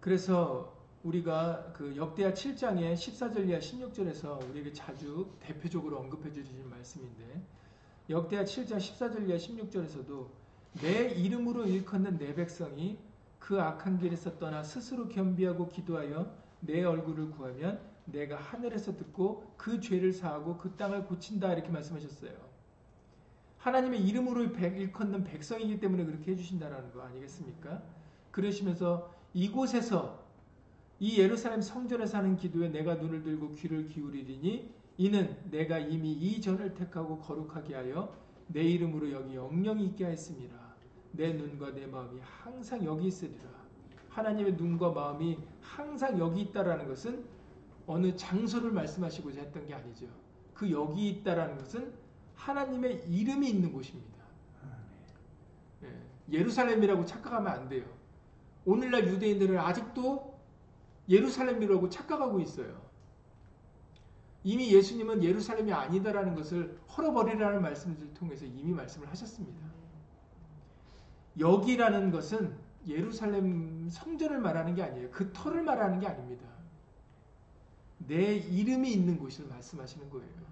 그래서 0.00 0.76
우리가 1.02 1.72
그 1.74 1.96
역대하 1.96 2.32
7장의 2.32 2.94
14절 2.94 3.48
이하 3.48 3.58
16절에서 3.58 4.48
우리에게 4.50 4.72
자주 4.72 5.30
대표적으로 5.40 5.98
언급해 5.98 6.32
주신 6.32 6.68
말씀인데 6.68 7.42
역대하 8.10 8.44
7장 8.44 8.76
14절 8.78 9.28
이하 9.28 9.36
16절에서도 9.36 10.26
내 10.80 11.08
이름으로 11.10 11.66
일컫는 11.66 12.18
내 12.18 12.34
백성이 12.34 12.98
그 13.38 13.60
악한 13.60 13.98
길에서 13.98 14.38
떠나 14.38 14.62
스스로 14.62 15.08
겸비하고 15.08 15.68
기도하여 15.68 16.30
내 16.60 16.84
얼굴을 16.84 17.30
구하면 17.30 17.80
내가 18.12 18.36
하늘에서 18.36 18.96
듣고 18.96 19.52
그 19.56 19.80
죄를 19.80 20.12
사하고 20.12 20.56
그 20.56 20.76
땅을 20.76 21.06
고친다 21.06 21.52
이렇게 21.52 21.68
말씀하셨어요. 21.68 22.32
하나님의 23.58 24.02
이름으로 24.06 24.44
일컫는 24.44 25.24
백성이기 25.24 25.80
때문에 25.80 26.04
그렇게 26.04 26.32
해주신다는 26.32 26.92
거 26.92 27.02
아니겠습니까? 27.02 27.82
그러시면서 28.30 29.12
이곳에서 29.34 30.24
이 31.00 31.18
예루살렘 31.18 31.60
성전에 31.60 32.06
사는 32.06 32.36
기도에 32.36 32.68
내가 32.68 32.94
눈을 32.94 33.22
들고 33.22 33.54
귀를 33.54 33.88
기울이리니 33.88 34.72
이는 34.96 35.36
내가 35.50 35.78
이미 35.78 36.12
이 36.12 36.40
전을 36.40 36.74
택하고 36.74 37.18
거룩하게 37.18 37.74
하여 37.74 38.16
내 38.48 38.62
이름으로 38.62 39.12
여기 39.12 39.34
영영이 39.34 39.84
있게 39.86 40.04
하였습니다. 40.04 40.56
내 41.12 41.32
눈과 41.34 41.72
내 41.72 41.86
마음이 41.86 42.20
항상 42.20 42.84
여기 42.84 43.08
있으리라. 43.08 43.48
하나님의 44.08 44.54
눈과 44.54 44.90
마음이 44.90 45.38
항상 45.60 46.18
여기 46.18 46.40
있다라는 46.42 46.88
것은 46.88 47.24
어느 47.88 48.14
장소를 48.14 48.70
말씀하시고자 48.70 49.40
했던 49.40 49.66
게 49.66 49.74
아니죠. 49.74 50.06
그 50.54 50.70
여기 50.70 51.08
있다라는 51.08 51.56
것은 51.58 51.92
하나님의 52.34 53.06
이름이 53.08 53.48
있는 53.48 53.72
곳입니다. 53.72 54.18
예, 55.82 55.88
예루살렘이라고 56.30 57.06
착각하면 57.06 57.50
안 57.50 57.68
돼요. 57.68 57.84
오늘날 58.66 59.08
유대인들은 59.08 59.58
아직도 59.58 60.38
예루살렘이라고 61.08 61.88
착각하고 61.88 62.40
있어요. 62.40 62.86
이미 64.44 64.70
예수님은 64.72 65.24
예루살렘이 65.24 65.72
아니다라는 65.72 66.34
것을 66.34 66.78
헐어버리라는 66.94 67.62
말씀을 67.62 68.12
통해서 68.12 68.44
이미 68.44 68.72
말씀을 68.74 69.08
하셨습니다. 69.08 69.58
여기라는 71.38 72.10
것은 72.10 72.54
예루살렘 72.86 73.88
성전을 73.88 74.38
말하는 74.38 74.74
게 74.74 74.82
아니에요. 74.82 75.10
그 75.10 75.32
터를 75.32 75.62
말하는 75.62 76.00
게 76.00 76.06
아닙니다. 76.06 76.47
내 77.98 78.36
이름이 78.36 78.92
있는 78.92 79.18
곳을 79.18 79.46
말씀하시는 79.46 80.08
거예요. 80.10 80.48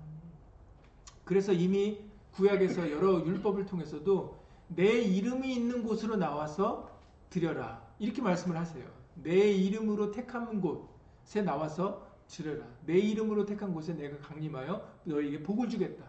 그래서 1.25 1.53
이미 1.53 2.01
구약에서 2.33 2.91
여러 2.91 3.25
율법을 3.25 3.67
통해서도 3.67 4.39
내 4.69 5.01
이름이 5.01 5.55
있는 5.55 5.83
곳으로 5.83 6.17
나와서 6.17 6.91
드려라. 7.31 7.83
이렇게 7.99 8.21
말씀을 8.21 8.57
하세요. 8.57 8.85
내 9.15 9.51
이름으로 9.53 10.11
택한 10.11 10.61
곳에 10.61 11.43
나와서 11.43 12.07
드려라. 12.29 12.67
내 12.85 12.99
이름으로 12.99 13.47
택한 13.47 13.73
곳에 13.73 13.95
내가 13.95 14.19
강림하여 14.19 14.87
너에게 15.05 15.43
복을 15.43 15.69
주겠다. 15.69 16.05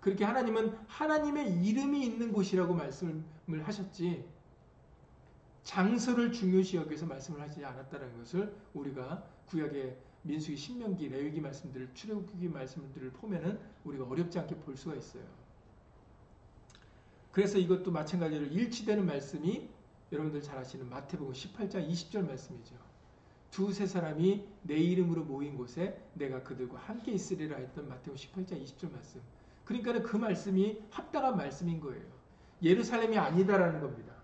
그렇게 0.00 0.24
하나님은 0.24 0.76
하나님의 0.86 1.62
이름이 1.62 2.04
있는 2.04 2.32
곳이라고 2.32 2.74
말씀을 2.74 3.22
하셨지 3.62 4.24
장소를 5.62 6.32
중요시 6.32 6.76
여기서 6.78 7.06
말씀을 7.06 7.40
하지 7.40 7.64
않았다는 7.64 8.18
것을 8.18 8.54
우리가 8.72 9.22
구약의 9.46 9.96
민수기 10.22 10.56
신명기 10.56 11.08
레위기 11.08 11.40
말씀들을 11.40 11.90
출애굽기 11.94 12.48
말씀들을 12.48 13.10
보면은 13.12 13.58
우리가 13.84 14.04
어렵지 14.04 14.38
않게 14.38 14.56
볼 14.56 14.76
수가 14.76 14.94
있어요. 14.96 15.24
그래서 17.32 17.58
이것도 17.58 17.90
마찬가지로 17.90 18.46
일치되는 18.46 19.06
말씀이 19.06 19.68
여러분들 20.12 20.42
잘 20.42 20.58
아시는 20.58 20.88
마태복음 20.90 21.32
18장 21.32 21.88
20절 21.88 22.26
말씀이죠. 22.26 22.74
두세 23.50 23.86
사람이 23.86 24.46
내 24.62 24.76
이름으로 24.76 25.24
모인 25.24 25.56
곳에 25.56 26.00
내가 26.14 26.42
그들과 26.42 26.78
함께 26.78 27.12
있으리라 27.12 27.56
했던 27.56 27.88
마태복음 27.88 28.16
18장 28.16 28.62
20절 28.64 28.92
말씀. 28.92 29.20
그러니까 29.64 30.02
그 30.02 30.16
말씀이 30.16 30.82
합당한 30.90 31.36
말씀인 31.36 31.80
거예요. 31.80 32.04
예루살렘이 32.62 33.16
아니다라는 33.16 33.80
겁니다. 33.80 34.14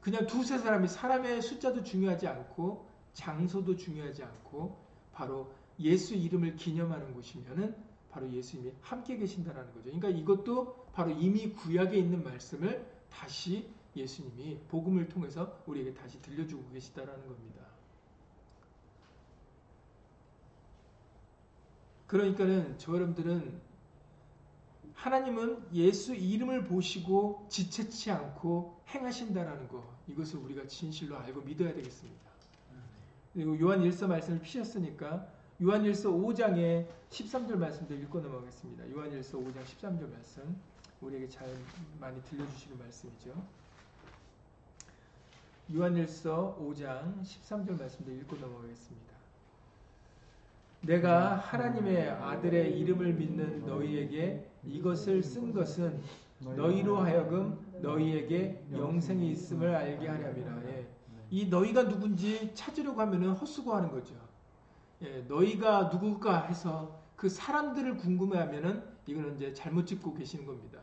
그냥 0.00 0.26
두세 0.26 0.58
사람이 0.58 0.86
사람의 0.86 1.42
숫자도 1.42 1.82
중요하지 1.82 2.28
않고 2.28 2.85
장소도 3.16 3.76
중요하지 3.76 4.22
않고 4.22 4.78
바로 5.12 5.50
예수 5.80 6.14
이름을 6.14 6.56
기념하는 6.56 7.14
곳이면은 7.14 7.74
바로 8.10 8.30
예수님이 8.30 8.72
함께 8.80 9.16
계신다라는 9.16 9.72
거죠. 9.72 9.84
그러니까 9.84 10.08
이것도 10.08 10.86
바로 10.92 11.10
이미 11.10 11.50
구약에 11.50 11.96
있는 11.98 12.22
말씀을 12.22 12.86
다시 13.10 13.68
예수님이 13.96 14.58
복음을 14.68 15.08
통해서 15.08 15.62
우리에게 15.66 15.94
다시 15.94 16.20
들려주고 16.20 16.70
계시다라는 16.70 17.26
겁니다. 17.26 17.66
그러니까는 22.06 22.78
저 22.78 22.94
여러분들은 22.94 23.60
하나님은 24.94 25.68
예수 25.74 26.14
이름을 26.14 26.64
보시고 26.64 27.46
지체치 27.50 28.10
않고 28.10 28.82
행하신다라는 28.88 29.68
거 29.68 29.96
이것을 30.06 30.38
우리가 30.38 30.66
진실로 30.66 31.16
알고 31.18 31.42
믿어야 31.42 31.74
되겠습니다. 31.74 32.35
그리고 33.36 33.60
요한 33.60 33.82
1서 33.82 34.06
말씀을 34.08 34.40
피셨으니까 34.40 35.28
요한 35.62 35.84
1서 35.84 36.04
5장의 36.06 36.86
13절 37.10 37.56
말씀도 37.58 37.94
읽고 37.94 38.20
넘어가겠습니다. 38.20 38.90
요한 38.92 39.10
1서 39.10 39.32
5장 39.32 39.62
13절 39.62 40.10
말씀 40.10 40.56
우리에게 41.02 41.28
잘 41.28 41.48
많이 42.00 42.22
들려주시는 42.24 42.78
말씀이죠. 42.78 43.34
요한일서 45.74 46.58
5장 46.60 47.22
13절 47.22 47.78
말씀도 47.78 48.12
읽고 48.12 48.36
넘어가겠습니다. 48.36 49.06
내가 50.82 51.36
하나님의 51.36 52.08
아들의 52.10 52.78
이름을 52.78 53.14
믿는 53.14 53.66
너희에게 53.66 54.48
이것을 54.64 55.22
쓴 55.22 55.52
것은 55.52 56.00
너희로 56.38 56.98
하여금 56.98 57.58
너희에게 57.82 58.62
영생이 58.72 59.30
있음을 59.32 59.74
알게 59.74 60.06
하려니라. 60.06 60.62
예. 60.68 60.85
이 61.30 61.46
너희가 61.46 61.88
누군지 61.88 62.52
찾으려고 62.54 63.00
하면은 63.00 63.32
헛수고하는 63.32 63.90
거죠. 63.90 64.14
예, 65.02 65.22
너희가 65.28 65.84
누굴까 65.84 66.46
해서 66.46 67.00
그 67.16 67.28
사람들을 67.28 67.96
궁금해하면은 67.96 68.82
이거는 69.06 69.36
이제 69.36 69.52
잘못 69.52 69.86
짚고 69.86 70.14
계시는 70.14 70.46
겁니다. 70.46 70.80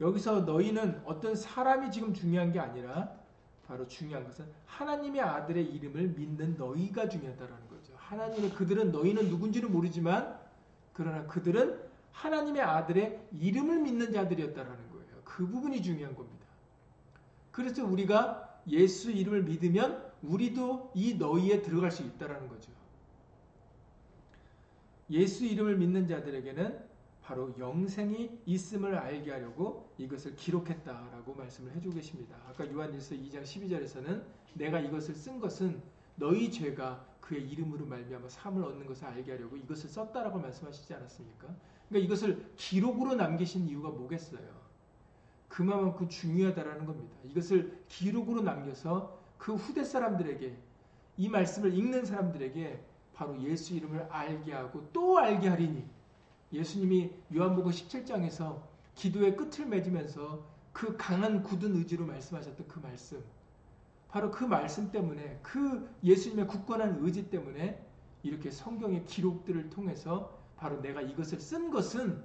여기서 0.00 0.40
너희는 0.40 1.02
어떤 1.04 1.34
사람이 1.34 1.90
지금 1.90 2.14
중요한 2.14 2.52
게 2.52 2.58
아니라 2.58 3.12
바로 3.66 3.86
중요한 3.86 4.24
것은 4.24 4.46
하나님의 4.66 5.20
아들의 5.20 5.64
이름을 5.64 6.08
믿는 6.08 6.56
너희가 6.56 7.08
중요하다라는 7.08 7.68
거죠. 7.68 7.92
하나님의 7.96 8.50
그들은 8.54 8.90
너희는 8.90 9.28
누군지는 9.28 9.70
모르지만 9.70 10.38
그러나 10.92 11.26
그들은 11.26 11.80
하나님의 12.12 12.62
아들의 12.62 13.28
이름을 13.32 13.80
믿는 13.80 14.12
자들이었다라는 14.12 14.90
거예요. 14.90 15.22
그 15.24 15.46
부분이 15.46 15.82
중요한 15.82 16.14
겁니다. 16.14 16.46
그래서 17.52 17.84
우리가 17.84 18.49
예수 18.68 19.10
이름을 19.10 19.44
믿으면 19.44 20.10
우리도 20.22 20.92
이 20.94 21.14
너희에 21.14 21.62
들어갈 21.62 21.90
수 21.90 22.02
있다라는 22.02 22.48
거죠. 22.48 22.70
예수 25.10 25.44
이름을 25.44 25.76
믿는 25.76 26.06
자들에게는 26.06 26.90
바로 27.22 27.54
영생이 27.58 28.40
있음을 28.46 28.96
알게 28.96 29.30
하려고 29.30 29.92
이것을 29.98 30.36
기록했다라고 30.36 31.34
말씀을 31.34 31.72
해주고 31.76 31.94
계십니다. 31.94 32.36
아까 32.48 32.70
요한일서 32.70 33.14
2장 33.14 33.42
12절에서는 33.42 34.22
내가 34.54 34.80
이것을 34.80 35.14
쓴 35.14 35.38
것은 35.38 35.80
너희 36.16 36.50
죄가 36.50 37.06
그의 37.20 37.48
이름으로 37.48 37.86
말미암아 37.86 38.28
삶을 38.28 38.64
얻는 38.64 38.86
것을 38.86 39.06
알게 39.06 39.32
하려고 39.32 39.56
이것을 39.56 39.88
썼다라고 39.88 40.40
말씀하시지 40.40 40.92
않았습니까? 40.92 41.48
그러니까 41.88 42.06
이것을 42.06 42.52
기록으로 42.56 43.14
남기신 43.14 43.68
이유가 43.68 43.90
뭐겠어요? 43.90 44.69
그만큼 45.50 46.08
중요하다라는 46.08 46.86
겁니다. 46.86 47.14
이것을 47.24 47.82
기록으로 47.88 48.40
남겨서 48.40 49.18
그 49.36 49.54
후대 49.54 49.84
사람들에게 49.84 50.56
이 51.18 51.28
말씀을 51.28 51.74
읽는 51.76 52.06
사람들에게 52.06 52.82
바로 53.12 53.38
예수 53.42 53.74
이름을 53.74 54.04
알게 54.10 54.52
하고 54.52 54.88
또 54.92 55.18
알게 55.18 55.48
하리니 55.48 55.84
예수님이 56.52 57.10
요한복음 57.34 57.70
17장에서 57.72 58.62
기도의 58.94 59.36
끝을 59.36 59.66
맺으면서 59.66 60.46
그 60.72 60.96
강한 60.96 61.42
굳은 61.42 61.74
의지로 61.76 62.06
말씀하셨던 62.06 62.68
그 62.68 62.78
말씀. 62.78 63.22
바로 64.08 64.30
그 64.30 64.44
말씀 64.44 64.90
때문에 64.90 65.40
그 65.42 65.88
예수님의 66.02 66.46
굳건한 66.46 66.98
의지 67.00 67.28
때문에 67.28 67.84
이렇게 68.22 68.50
성경의 68.50 69.04
기록들을 69.04 69.70
통해서 69.70 70.38
바로 70.56 70.80
내가 70.80 71.00
이것을 71.00 71.40
쓴 71.40 71.70
것은 71.70 72.22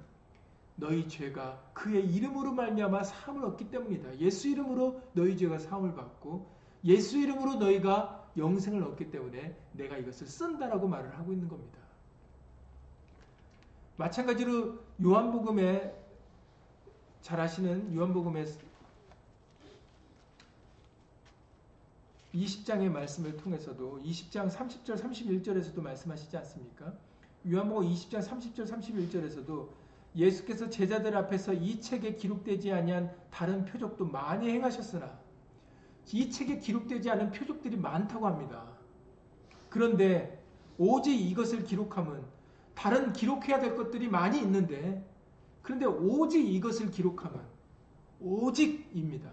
너희 0.75 1.07
죄가 1.07 1.71
그의 1.73 2.05
이름으로 2.05 2.51
말미암아 2.53 3.03
사함을 3.03 3.45
얻기 3.45 3.69
때문이다. 3.69 4.19
예수 4.19 4.49
이름으로 4.49 5.01
너희 5.13 5.37
죄가 5.37 5.57
사함을 5.59 5.95
받고 5.95 6.49
예수 6.83 7.17
이름으로 7.17 7.55
너희가 7.55 8.29
영생을 8.37 8.83
얻기 8.83 9.11
때문에 9.11 9.57
내가 9.71 9.97
이것을 9.97 10.27
쓴다라고 10.27 10.87
말을 10.87 11.17
하고 11.17 11.31
있는 11.31 11.47
겁니다. 11.47 11.79
마찬가지로 13.97 14.77
요한복음에 15.01 15.93
잘 17.21 17.39
아시는 17.39 17.95
요한복음의 17.95 18.45
20장의 22.35 22.89
말씀을 22.89 23.37
통해서도 23.37 24.01
20장 24.03 24.51
30절 24.51 25.01
31절에서도 25.01 25.81
말씀하시지 25.81 26.35
않습니까? 26.37 26.93
요한복음 27.49 27.89
20장 27.89 28.21
30절 28.21 28.67
31절에서도 28.67 29.84
예수께서 30.15 30.69
제자들 30.69 31.15
앞에서 31.17 31.53
이 31.53 31.81
책에 31.81 32.15
기록되지 32.15 32.71
아니한 32.71 33.13
다른 33.29 33.65
표적도 33.65 34.05
많이 34.05 34.49
행하셨으나 34.49 35.19
이 36.13 36.29
책에 36.29 36.59
기록되지 36.59 37.09
않은 37.09 37.31
표적들이 37.31 37.77
많다고 37.77 38.27
합니다. 38.27 38.65
그런데 39.69 40.41
오직 40.77 41.13
이것을 41.13 41.63
기록함은 41.63 42.23
다른 42.75 43.13
기록해야 43.13 43.59
될 43.59 43.75
것들이 43.75 44.07
많이 44.07 44.39
있는데 44.39 45.05
그런데 45.61 45.85
오직 45.85 46.47
이것을 46.47 46.91
기록하면 46.91 47.41
오직입니다. 48.19 49.29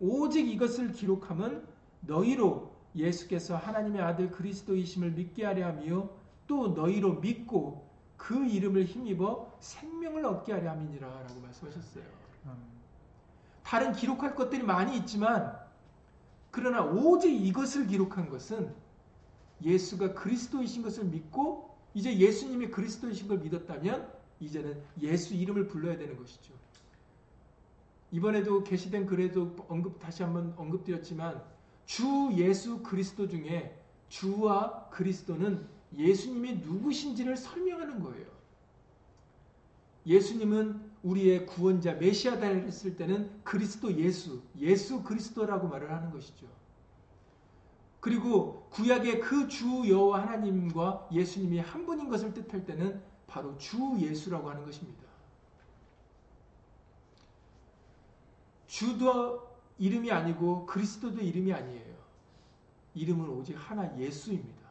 오직 0.00 0.48
이것을 0.48 0.92
기록하면 0.92 1.66
너희로 2.00 2.74
예수께서 2.94 3.56
하나님의 3.56 4.00
아들 4.00 4.30
그리스도이심을 4.30 5.12
믿게 5.12 5.44
하려 5.44 5.66
하며 5.66 6.08
또 6.46 6.68
너희로 6.68 7.20
믿고 7.20 7.83
그 8.24 8.46
이름을 8.46 8.86
힘입어 8.86 9.54
생명을 9.60 10.24
얻게 10.24 10.54
하려 10.54 10.70
함이니라 10.70 11.06
라고 11.06 11.40
말씀하셨어요. 11.40 12.04
다른 13.62 13.92
기록할 13.92 14.34
것들이 14.34 14.62
많이 14.62 14.96
있지만 14.96 15.54
그러나 16.50 16.82
오직 16.82 17.30
이것을 17.34 17.86
기록한 17.86 18.30
것은 18.30 18.74
예수가 19.62 20.14
그리스도이신 20.14 20.82
것을 20.82 21.04
믿고 21.04 21.76
이제 21.92 22.16
예수님이 22.16 22.70
그리스도이신 22.70 23.28
걸 23.28 23.40
믿었다면 23.40 24.10
이제는 24.40 24.82
예수 25.02 25.34
이름을 25.34 25.68
불러야 25.68 25.98
되는 25.98 26.16
것이죠. 26.16 26.54
이번에도 28.10 28.64
게시된 28.64 29.04
글에도 29.04 29.54
언급 29.68 29.98
다시 29.98 30.22
한번 30.22 30.54
언급드렸지만 30.56 31.42
주 31.84 32.30
예수 32.36 32.82
그리스도 32.82 33.28
중에 33.28 33.78
주와 34.08 34.88
그리스도는 34.88 35.68
예수님이 35.96 36.54
누구신지를 36.56 37.36
설명하는 37.36 38.00
거예요. 38.00 38.26
예수님은 40.06 40.92
우리의 41.02 41.46
구원자 41.46 41.94
메시아다 41.94 42.46
했을 42.46 42.96
때는 42.96 43.30
그리스도 43.42 43.94
예수, 43.96 44.42
예수 44.58 45.02
그리스도라고 45.02 45.68
말을 45.68 45.90
하는 45.92 46.10
것이죠. 46.10 46.46
그리고 48.00 48.68
구약의 48.70 49.20
그 49.20 49.48
주 49.48 49.88
여호와 49.88 50.22
하나님과 50.22 51.08
예수님이 51.12 51.58
한 51.60 51.86
분인 51.86 52.08
것을 52.10 52.34
뜻할 52.34 52.66
때는 52.66 53.02
바로 53.26 53.56
주 53.56 53.96
예수라고 53.98 54.50
하는 54.50 54.64
것입니다. 54.64 55.02
주도 58.66 59.56
이름이 59.78 60.10
아니고 60.10 60.66
그리스도도 60.66 61.20
이름이 61.20 61.52
아니에요. 61.52 61.94
이름은 62.94 63.28
오직 63.28 63.54
하나 63.54 63.96
예수입니다. 63.98 64.63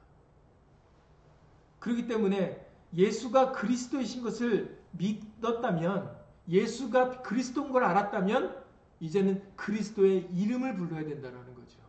그렇기 1.84 2.08
때문에 2.08 2.66
예수가 2.94 3.52
그리스도이신 3.52 4.24
것을 4.24 4.80
믿었다면 4.92 6.16
예수가 6.48 7.24
그리스도인 7.24 7.74
걸 7.74 7.84
알았다면 7.84 8.64
이제는 9.02 9.44
그리스도의 9.58 10.30
이름을 10.32 10.76
불러야 10.76 11.04
된다는 11.04 11.54
거죠. 11.54 11.80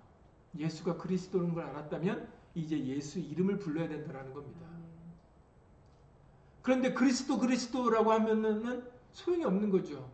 예수가 0.58 0.96
그리스도인 0.96 1.54
걸 1.54 1.64
알았다면 1.66 2.28
이제 2.56 2.76
예수 2.86 3.20
이름을 3.20 3.60
불러야 3.60 3.88
된다는 3.88 4.34
겁니다. 4.34 4.66
그런데 6.62 6.92
그리스도 6.92 7.38
그리스도라고 7.38 8.10
하면은 8.10 8.84
소용이 9.12 9.44
없는 9.44 9.70
거죠. 9.70 10.10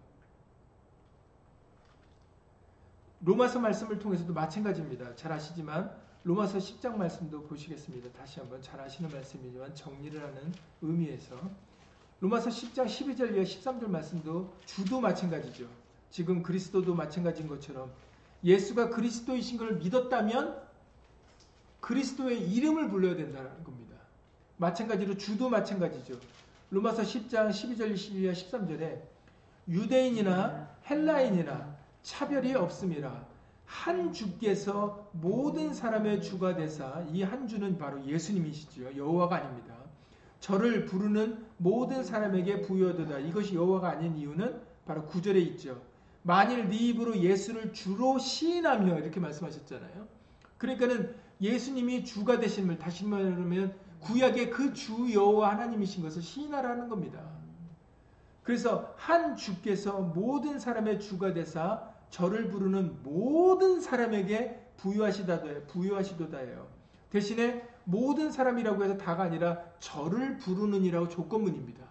로마서 3.22 3.60
말씀을 3.60 3.98
통해서도 3.98 4.34
마찬가지입니다. 4.34 5.16
잘 5.16 5.32
아시지만 5.32 5.98
로마서 6.22 6.58
10장 6.58 6.96
말씀도 6.96 7.44
보시겠습니다. 7.44 8.10
다시 8.12 8.40
한번 8.40 8.60
잘 8.60 8.78
아시는 8.78 9.10
말씀이지만 9.10 9.74
정리를 9.74 10.22
하는 10.22 10.52
의미에서 10.82 11.36
로마서 12.20 12.50
10장 12.50 12.84
12절 12.84 13.34
이하 13.34 13.42
13절 13.42 13.88
말씀도 13.88 14.52
주도 14.66 15.00
마찬가지죠. 15.00 15.66
지금 16.10 16.42
그리스도도 16.42 16.94
마찬가지인 16.94 17.48
것처럼 17.48 17.90
예수가 18.44 18.90
그리스도이신 18.90 19.56
걸 19.56 19.76
믿었다면 19.76 20.60
그리스도의 21.80 22.50
이름을 22.50 22.90
불러야 22.90 23.16
된다는 23.16 23.64
겁니다. 23.64 23.96
마찬가지로 24.58 25.16
주도 25.16 25.48
마찬가지죠. 25.48 26.20
로마서 26.68 27.02
10장 27.02 27.48
12절 27.48 27.94
12절 27.94 28.32
13절에 28.32 29.00
유대인이나 29.68 30.68
헬라인이나 30.90 31.78
차별이 32.02 32.54
없음이라 32.54 33.29
한 33.70 34.12
주께서 34.12 35.08
모든 35.12 35.72
사람의 35.72 36.22
주가 36.22 36.56
되사 36.56 37.04
이 37.12 37.22
한 37.22 37.46
주는 37.46 37.78
바로 37.78 38.04
예수님이시지요. 38.04 38.96
여호와가 38.96 39.36
아닙니다. 39.36 39.74
저를 40.40 40.86
부르는 40.86 41.46
모든 41.56 42.02
사람에게 42.02 42.62
부여되다. 42.62 43.20
이것이 43.20 43.54
여호와가 43.54 43.90
아닌 43.90 44.16
이유는 44.16 44.60
바로 44.86 45.04
구절에 45.06 45.38
있죠. 45.40 45.80
만일 46.22 46.68
네 46.68 46.76
입으로 46.76 47.16
예수를 47.16 47.72
주로 47.72 48.18
시인하며 48.18 48.98
이렇게 48.98 49.20
말씀하셨잖아요. 49.20 50.08
그러니까는 50.58 51.14
예수님이 51.40 52.04
주가 52.04 52.40
되심을 52.40 52.76
다시 52.78 53.04
말하면 53.04 53.74
구약의 54.00 54.50
그 54.50 54.72
주 54.72 55.12
여호와 55.14 55.52
하나님이신 55.52 56.02
것을 56.02 56.22
시인하라는 56.22 56.88
겁니다. 56.88 57.20
그래서 58.42 58.92
한 58.96 59.36
주께서 59.36 60.00
모든 60.00 60.58
사람의 60.58 60.98
주가 61.00 61.32
되사 61.32 61.88
저를 62.10 62.48
부르는 62.48 63.02
모든 63.02 63.80
사람에게 63.80 64.60
부유하시다도 64.76 65.66
부유하시도다예요. 65.66 66.68
대신에 67.10 67.66
모든 67.84 68.30
사람이라고 68.30 68.84
해서 68.84 68.96
다가 68.96 69.24
아니라 69.24 69.62
저를 69.78 70.38
부르는이라고 70.38 71.08
조건문입니다. 71.08 71.88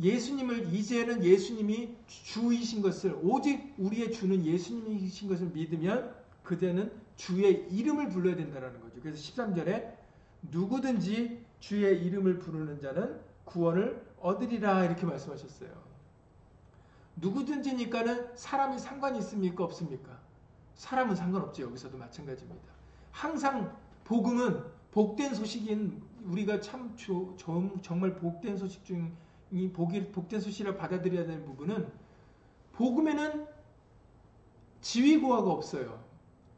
예수님을 0.00 0.72
이제는 0.72 1.22
예수님이 1.22 1.94
주이신 2.06 2.80
것을 2.80 3.18
오직 3.22 3.74
우리의 3.76 4.12
주는 4.12 4.44
예수님이신 4.44 5.28
것을 5.28 5.48
믿으면 5.48 6.14
그대는 6.42 6.90
주의 7.16 7.66
이름을 7.70 8.08
불러야 8.08 8.34
된다는 8.34 8.80
거죠. 8.80 9.00
그래서 9.02 9.18
13절에 9.18 9.92
누구든지 10.50 11.44
주의 11.60 12.02
이름을 12.02 12.38
부르는 12.38 12.80
자는 12.80 13.20
구원을 13.44 14.02
얻으리라 14.20 14.86
이렇게 14.86 15.04
말씀하셨어요. 15.04 15.89
누구든지니까는 17.16 18.36
사람이 18.36 18.78
상관이 18.78 19.18
있습니까 19.18 19.64
없습니까? 19.64 20.18
사람은 20.74 21.14
상관없죠. 21.14 21.64
여기서도 21.64 21.98
마찬가지입니다. 21.98 22.72
항상 23.10 23.76
복음은 24.04 24.64
복된 24.92 25.34
소식인 25.34 26.02
우리가 26.24 26.60
참 26.60 26.94
조, 26.96 27.36
정말 27.82 28.16
복된 28.16 28.56
소식 28.56 28.84
중이 28.84 29.72
복이 29.72 30.12
복된 30.12 30.40
소식을 30.40 30.76
받아들여야 30.76 31.26
되는 31.26 31.44
부분은 31.44 31.90
복음에는 32.72 33.46
지위고하가 34.80 35.50
없어요. 35.50 36.02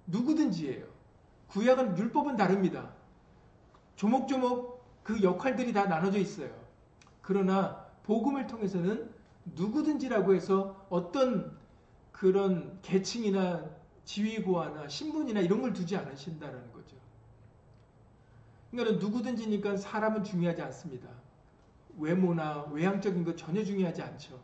누구든지예요. 0.07 0.87
구약은 1.49 1.99
율법은 1.99 2.37
다릅니다. 2.37 2.93
조목조목 3.97 4.83
그 5.03 5.23
역할들이 5.23 5.73
다 5.73 5.87
나눠져 5.87 6.19
있어요. 6.19 6.51
그러나 7.21 7.87
복음을 8.05 8.47
통해서는 8.47 9.12
누구든지라고 9.45 10.35
해서 10.35 10.87
어떤 10.89 11.57
그런 12.11 12.79
계층이나 12.83 13.69
지위고하나 14.05 14.89
신분이나 14.89 15.41
이런 15.41 15.61
걸 15.61 15.73
두지 15.73 15.97
않으신다는 15.97 16.73
거죠. 16.73 16.97
그러니까 18.71 19.05
누구든지니까 19.05 19.77
사람은 19.77 20.25
중요하지 20.25 20.63
않습니다. 20.63 21.09
외모나 21.99 22.65
외향적인 22.71 23.25
것 23.25 23.37
전혀 23.37 23.65
중요하지 23.65 24.03
않죠. 24.03 24.41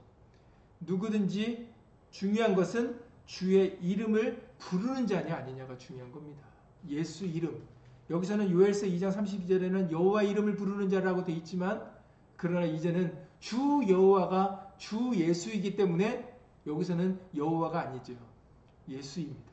누구든지 0.81 1.69
중요한 2.11 2.55
것은 2.55 3.01
주의 3.27 3.79
이름을 3.81 4.49
부르는 4.59 5.07
자냐 5.07 5.37
아니냐가 5.37 5.77
중요한 5.77 6.13
겁니다. 6.13 6.43
예수 6.89 7.25
이름. 7.25 7.63
여기서는 8.11 8.51
요엘서 8.51 8.87
2장 8.87 9.13
32절에는 9.15 9.91
여호와 9.91 10.23
이름을 10.23 10.57
부르는 10.57 10.89
자라고 10.89 11.25
돼 11.25 11.33
있지만 11.33 11.91
그러나 12.37 12.65
이제는 12.65 13.17
주 13.39 13.83
여호와가 13.87 14.58
주 14.79 15.13
예수이기 15.15 15.77
때문에 15.77 16.37
여기서는 16.67 17.21
여호와가 17.35 17.81
아니죠. 17.81 18.15
예수입니다. 18.89 19.53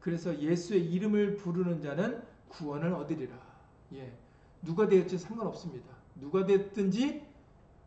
그래서 0.00 0.38
예수의 0.38 0.84
이름을 0.92 1.36
부르는 1.36 1.80
자는 1.80 2.22
구원을 2.48 2.92
얻으리라. 2.92 3.36
예. 3.94 4.12
누가 4.62 4.88
되었지 4.88 5.18
상관없습니다. 5.18 5.86
누가 6.16 6.44
됐든지 6.44 7.22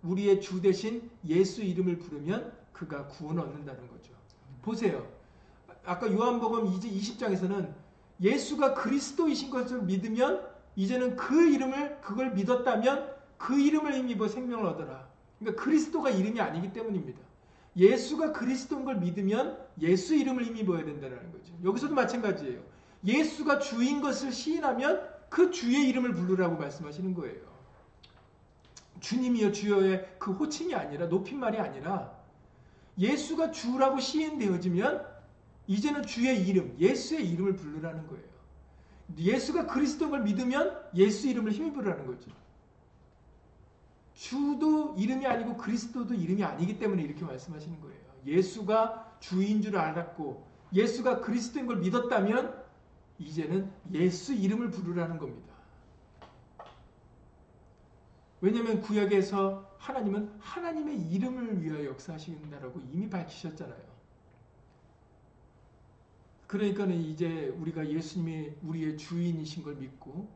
우리의 0.03 0.41
주 0.41 0.61
대신 0.61 1.09
예수 1.25 1.61
이름을 1.61 1.99
부르면 1.99 2.53
그가 2.71 3.07
구원을 3.07 3.43
얻는다는 3.43 3.87
거죠. 3.89 4.13
보세요. 4.61 5.07
아까 5.83 6.11
요한복음 6.11 6.65
20장에서는 6.65 7.73
예수가 8.21 8.75
그리스도이신 8.75 9.49
것을 9.49 9.81
믿으면 9.83 10.47
이제는 10.75 11.15
그 11.15 11.49
이름을 11.49 12.01
그걸 12.01 12.33
믿었다면 12.33 13.13
그 13.37 13.59
이름을 13.59 13.95
힘입어 13.95 14.27
생명을 14.27 14.65
얻어라. 14.65 15.08
그러니까 15.39 15.63
그리스도가 15.63 16.09
이름이 16.09 16.39
아니기 16.39 16.73
때문입니다. 16.73 17.19
예수가 17.75 18.33
그리스도인 18.33 18.85
걸 18.85 18.97
믿으면 18.97 19.57
예수 19.79 20.15
이름을 20.15 20.43
힘입어야 20.43 20.83
된다는 20.83 21.31
거죠. 21.31 21.53
여기서도 21.63 21.95
마찬가지예요. 21.95 22.61
예수가 23.05 23.59
주인 23.59 24.01
것을 24.01 24.31
시인하면 24.31 25.07
그 25.29 25.51
주의 25.51 25.87
이름을 25.87 26.13
부르라고 26.13 26.57
말씀하시는 26.57 27.13
거예요. 27.13 27.49
주님이여 28.99 29.53
주여의 29.53 30.15
그 30.19 30.31
호칭이 30.33 30.75
아니라 30.75 31.05
높임말이 31.05 31.57
아니라 31.57 32.19
예수가 32.97 33.51
주라고 33.51 33.99
시인되어지면 33.99 35.05
이제는 35.67 36.03
주의 36.03 36.45
이름, 36.47 36.75
예수의 36.79 37.29
이름을 37.29 37.55
부르라는 37.55 38.07
거예요. 38.07 38.25
예수가 39.17 39.67
그리스도인 39.67 40.11
걸 40.11 40.23
믿으면 40.23 40.77
예수 40.95 41.27
이름을 41.29 41.51
힘입으라는 41.51 42.05
거죠. 42.07 42.31
주도 44.19 44.93
이름이 44.97 45.25
아니고 45.25 45.55
그리스도도 45.55 46.13
이름이 46.13 46.43
아니기 46.43 46.77
때문에 46.77 47.01
이렇게 47.03 47.23
말씀하시는 47.23 47.79
거예요. 47.79 47.97
예수가 48.25 49.15
주인 49.21 49.61
줄 49.61 49.77
알았고 49.77 50.45
예수가 50.73 51.21
그리스도인 51.21 51.67
걸 51.67 51.77
믿었다면 51.77 52.61
이제는 53.17 53.71
예수 53.93 54.33
이름을 54.33 54.71
부르라는 54.71 55.19
겁니다. 55.19 55.53
왜냐하면 58.41 58.81
구약에서 58.81 59.73
하나님은 59.77 60.33
하나님의 60.39 60.99
이름을 61.11 61.63
위하여 61.63 61.85
역사하신다라고 61.85 62.81
이미 62.91 63.09
밝히셨잖아요. 63.09 63.89
그러니까는 66.47 66.95
이제 66.95 67.47
우리가 67.57 67.87
예수님이 67.87 68.51
우리의 68.63 68.97
주인이신 68.97 69.63
걸 69.63 69.75
믿고 69.75 70.29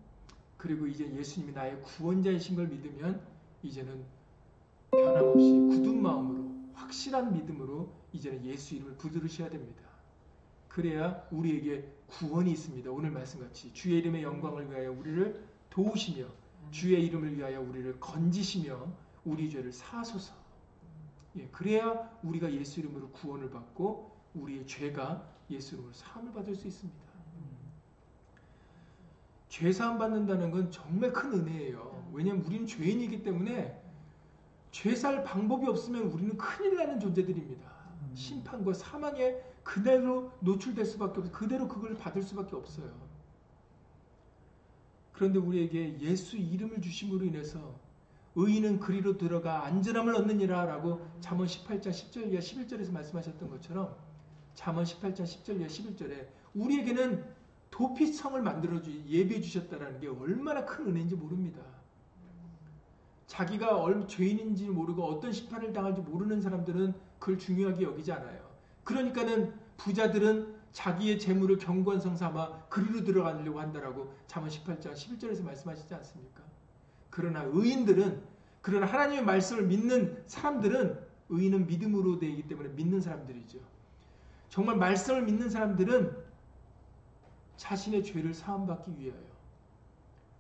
그리고 0.56 0.88
이제 0.88 1.06
예수님이 1.14 1.52
나의 1.52 1.82
구원자이신 1.82 2.56
걸 2.56 2.68
믿으면 2.68 3.33
이제는 3.64 4.04
변함없이 4.92 5.52
굳은 5.52 6.02
마음으로 6.02 6.52
확실한 6.74 7.34
믿음으로 7.34 7.92
이제는 8.12 8.46
예수 8.46 8.76
이름을 8.76 8.96
부르셔야 8.98 9.50
됩니다. 9.50 9.82
그래야 10.68 11.28
우리에게 11.32 11.88
구원이 12.08 12.52
있습니다. 12.52 12.92
오늘 12.92 13.12
말씀같이 13.12 13.74
주의 13.74 14.00
이름의 14.00 14.24
영광을 14.24 14.70
위하여 14.70 14.92
우리를 14.92 15.44
도우시며 15.70 16.26
주의 16.72 17.06
이름을 17.06 17.38
위하여 17.38 17.62
우리를 17.62 18.00
건지시며 18.00 18.88
우리 19.26 19.50
죄를 19.50 19.72
사소서. 19.72 20.34
예, 21.38 21.48
그래야 21.48 22.12
우리가 22.24 22.52
예수 22.54 22.80
이름으로 22.80 23.10
구원을 23.10 23.50
받고 23.50 24.12
우리의 24.36 24.68
죄가 24.68 25.28
예수 25.50 25.76
이름으로 25.76 25.94
사함을 25.94 26.34
받을 26.34 26.56
수 26.56 26.68
있습니다. 26.68 27.03
죄 29.54 29.72
사함 29.72 30.00
받는다는 30.00 30.50
건 30.50 30.72
정말 30.72 31.14
큰 31.14 31.32
은혜예요. 31.32 32.10
왜냐하면 32.12 32.44
우리는 32.44 32.66
죄인이기 32.66 33.22
때문에 33.22 33.80
죄살 34.72 35.24
방법이 35.24 35.68
없으면 35.68 36.06
우리는 36.06 36.36
큰일 36.40 36.76
나는 36.76 37.00
존재들입니다. 37.00 37.72
심판과 38.16 38.74
사망에 38.74 39.40
그대로 39.62 40.32
노출될 40.40 40.84
수밖에 40.88 41.20
없어 41.20 41.32
그대로 41.32 41.68
그걸 41.68 41.96
받을 41.96 42.24
수밖에 42.24 42.56
없어요. 42.56 42.92
그런데 45.12 45.38
우리에게 45.38 46.00
예수 46.00 46.36
이름을 46.36 46.82
주심으로 46.82 47.24
인해서 47.24 47.76
의인은 48.34 48.80
그리로 48.80 49.20
들어가 49.20 49.68
안전함을 49.68 50.16
얻느니라 50.16 50.66
라고 50.66 51.06
잠언 51.20 51.46
18장 51.46 51.92
10절 51.92 52.32
이하 52.32 52.40
11절에서 52.42 52.92
말씀하셨던 52.92 53.52
것처럼 53.52 53.96
잠언 54.56 54.84
18장 54.84 55.22
10절 55.26 55.60
이하 55.60 55.68
11절에 55.68 56.28
우리에게는 56.56 57.43
도피성을 57.74 58.40
만들어 58.44 58.80
주 58.84 58.92
예비해 59.08 59.42
주셨다라는 59.42 60.00
게 60.00 60.08
얼마나 60.08 60.64
큰 60.64 60.86
은혜인지 60.86 61.16
모릅니다. 61.16 61.60
자기가 63.26 63.82
얼마 63.82 64.06
죄인인지 64.06 64.70
모르고 64.70 65.04
어떤 65.04 65.32
심판을 65.32 65.74
당할지 65.74 66.02
모르는 66.02 66.40
사람들은 66.40 66.94
그걸 67.18 67.40
중요하게 67.40 67.84
여기지 67.84 68.12
않아요. 68.12 68.48
그러니까는 68.84 69.56
부자들은 69.78 70.54
자기의 70.72 71.18
재물을 71.18 71.58
경관성 71.58 72.16
삼아 72.16 72.68
그리로 72.70 73.04
들어가려고 73.04 73.60
한다라고 73.60 74.14
잠언 74.28 74.50
18장 74.50 74.94
11절에서 74.94 75.44
말씀하시지 75.44 75.96
않습니까? 75.96 76.44
그러나 77.10 77.42
의인들은 77.42 78.22
그러나 78.62 78.86
하나님의 78.86 79.26
말씀을 79.26 79.64
믿는 79.64 80.22
사람들은 80.28 81.00
의인은 81.30 81.66
믿음으로 81.66 82.20
되기 82.20 82.48
때문에 82.48 82.70
믿는 82.70 83.02
사람들이죠. 83.02 83.58
정말 84.50 84.78
말씀을 84.78 85.24
믿는 85.24 85.50
사람들은 85.50 86.23
자신의 87.58 88.04
죄를 88.04 88.34
사함받기 88.34 89.00
위하여 89.00 89.24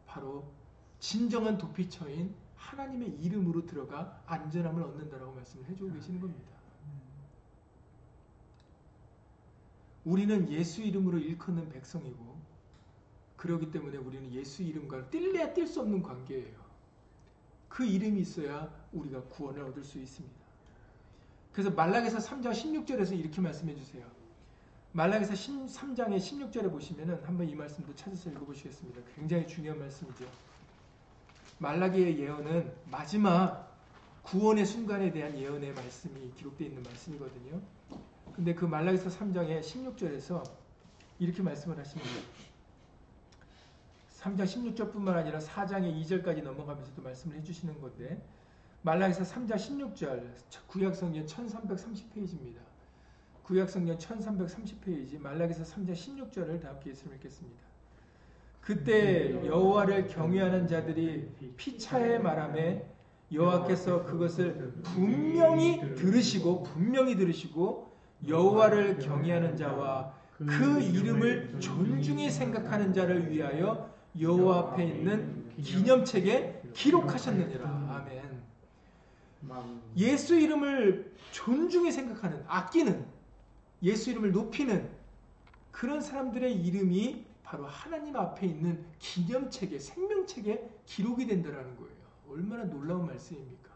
바로 0.05 0.51
진정한 0.99 1.57
도피처인 1.57 2.33
하나님의 2.55 3.09
이름으로 3.21 3.65
들어가 3.65 4.21
안전함을 4.25 4.81
얻는다라고 4.83 5.33
말씀을 5.33 5.65
해주고 5.65 5.93
계시는 5.93 6.21
겁니다. 6.21 6.53
우리는 10.05 10.49
예수 10.49 10.81
이름으로 10.81 11.17
일컫는 11.17 11.69
백성이고 11.69 12.37
그러기 13.37 13.71
때문에 13.71 13.97
우리는 13.97 14.31
예수 14.31 14.63
이름과 14.63 15.09
뛸래야 15.09 15.53
뛸 15.53 15.67
수 15.67 15.81
없는 15.81 16.01
관계예요. 16.01 16.63
그 17.67 17.85
이름이 17.85 18.21
있어야 18.21 18.71
우리가 18.91 19.23
구원을 19.23 19.63
얻을 19.63 19.83
수 19.83 19.99
있습니다. 19.99 20.43
그래서 21.51 21.71
말락에서 21.71 22.17
3장 22.17 22.51
16절에서 22.51 23.17
이렇게 23.17 23.41
말씀해 23.41 23.75
주세요. 23.75 24.05
말락에서 24.93 25.33
3장의 25.33 26.17
16절에 26.17 26.71
보시면은 26.71 27.19
한번 27.23 27.49
이 27.49 27.55
말씀도 27.55 27.95
찾아서 27.95 28.29
읽어보시겠습니다. 28.29 29.01
굉장히 29.15 29.47
중요한 29.47 29.79
말씀이죠. 29.79 30.25
말라기의 31.57 32.19
예언은 32.19 32.71
마지막 32.91 33.75
구원의 34.21 34.67
순간에 34.67 35.11
대한 35.11 35.35
예언의 35.35 35.73
말씀이 35.73 36.31
기록되어 36.35 36.67
있는 36.67 36.83
말씀이거든요. 36.83 37.59
근데 38.35 38.53
그 38.53 38.65
말라기서 38.65 39.09
3장의 39.09 39.61
16절에서 39.61 40.43
이렇게 41.17 41.41
말씀을 41.41 41.77
하십니다. 41.79 42.11
3장 44.19 44.45
16절뿐만 44.45 45.15
아니라 45.15 45.39
4장의 45.39 45.99
2절까지 46.03 46.43
넘어가면서도 46.43 47.01
말씀을 47.01 47.37
해주시는 47.37 47.81
건데 47.81 48.23
말라기서 48.83 49.23
3장 49.23 49.55
16절 49.55 50.29
구약성경 50.67 51.25
1330페이지입니다. 51.25 52.72
구약성경 53.43 53.97
1330페이지 53.97 55.19
말라기서 55.19 55.63
3장 55.63 55.91
16절을 55.91 56.61
다 56.61 56.69
함께 56.69 56.91
예수님 56.91 57.15
읽겠습니다. 57.15 57.57
그때 58.61 59.45
여호와를 59.45 60.07
경외하는 60.07 60.67
자들이 60.67 61.27
피차에 61.57 62.19
말함에 62.19 62.85
여호와께서 63.33 64.05
그것을 64.05 64.73
분명히 64.83 65.81
들으시고 65.95 66.63
분명히 66.63 67.17
들으시고 67.17 67.91
여호와를 68.25 68.99
경외하는 68.99 69.57
자와 69.57 70.13
그 70.37 70.81
이름을 70.81 71.59
존중히 71.59 72.29
생각하는 72.29 72.93
자를 72.93 73.29
위하여 73.29 73.93
여호와 74.17 74.59
앞에 74.59 74.85
있는 74.85 75.51
기념책에 75.61 76.61
기록하셨느니라. 76.73 77.67
아멘. 77.67 78.23
예수 79.97 80.35
이름을 80.35 81.11
존중히 81.31 81.91
생각하는 81.91 82.41
아끼는 82.47 83.05
예수 83.83 84.11
이름을 84.11 84.31
높이는 84.31 84.89
그런 85.71 86.01
사람들의 86.01 86.53
이름이 86.53 87.25
바로 87.43 87.65
하나님 87.67 88.15
앞에 88.15 88.47
있는 88.47 88.83
기념책에 88.99 89.77
생명책에 89.77 90.69
기록이 90.85 91.27
된다라는 91.27 91.75
거예요. 91.75 91.93
얼마나 92.29 92.63
놀라운 92.63 93.05
말씀입니까? 93.05 93.69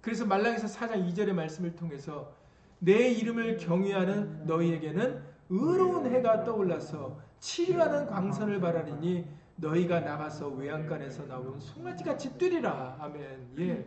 그래서 0.00 0.26
말라기서 0.26 0.66
4장 0.66 1.08
2절의 1.12 1.32
말씀을 1.32 1.76
통해서 1.76 2.32
내 2.78 3.10
이름을 3.10 3.58
경외하는 3.58 4.46
너희에게는 4.46 5.22
의로운 5.50 6.06
해가 6.12 6.44
떠올라서 6.44 7.18
치료하는 7.40 8.06
광선을 8.06 8.60
바라리니 8.60 9.26
너희가 9.56 10.00
나가서 10.00 10.48
외양간에서 10.48 11.26
나온 11.26 11.58
송아지같이 11.60 12.36
뛰리라. 12.36 12.96
아멘. 13.00 13.54
예. 13.58 13.84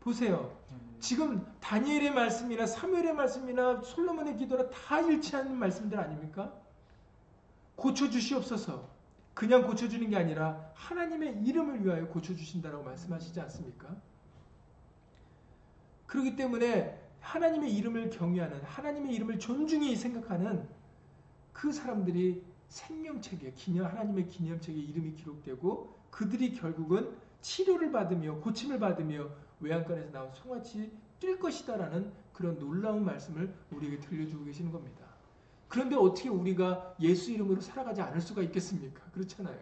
보세요. 0.00 0.52
지금 1.00 1.46
다니엘의 1.60 2.12
말씀이나 2.12 2.66
사무엘의 2.66 3.14
말씀이나 3.14 3.80
솔로몬의 3.82 4.36
기도나 4.36 4.68
다 4.70 5.00
일치하는 5.00 5.54
말씀들 5.56 5.98
아닙니까? 5.98 6.52
고쳐주시옵소서. 7.76 8.88
그냥 9.34 9.66
고쳐주는 9.66 10.08
게 10.08 10.16
아니라 10.16 10.70
하나님의 10.74 11.42
이름을 11.44 11.84
위하여 11.84 12.08
고쳐주신다라고 12.08 12.84
말씀하시지 12.84 13.38
않습니까? 13.40 13.94
그렇기 16.06 16.36
때문에 16.36 16.98
하나님의 17.20 17.74
이름을 17.74 18.10
경외하는 18.10 18.62
하나님의 18.62 19.14
이름을 19.14 19.38
존중히 19.38 19.94
생각하는 19.96 20.66
그 21.52 21.72
사람들이 21.72 22.42
생명책에 22.68 23.52
기념 23.52 23.86
하나님의 23.86 24.28
기념책에 24.28 24.78
이름이 24.78 25.14
기록되고 25.16 25.94
그들이 26.10 26.54
결국은 26.54 27.14
치료를 27.40 27.92
받으며 27.92 28.36
고침을 28.36 28.78
받으며 28.78 29.28
외양간에서 29.60 30.10
나온 30.12 30.30
송아치 30.32 30.90
뛸 31.20 31.38
것이다 31.38 31.76
라는 31.76 32.12
그런 32.32 32.58
놀라운 32.58 33.04
말씀을 33.04 33.52
우리에게 33.70 34.00
들려주고 34.00 34.44
계시는 34.44 34.70
겁니다. 34.70 35.06
그런데 35.68 35.96
어떻게 35.96 36.28
우리가 36.28 36.94
예수 37.00 37.32
이름으로 37.32 37.60
살아가지 37.60 38.00
않을 38.02 38.20
수가 38.20 38.42
있겠습니까? 38.42 39.02
그렇잖아요. 39.12 39.58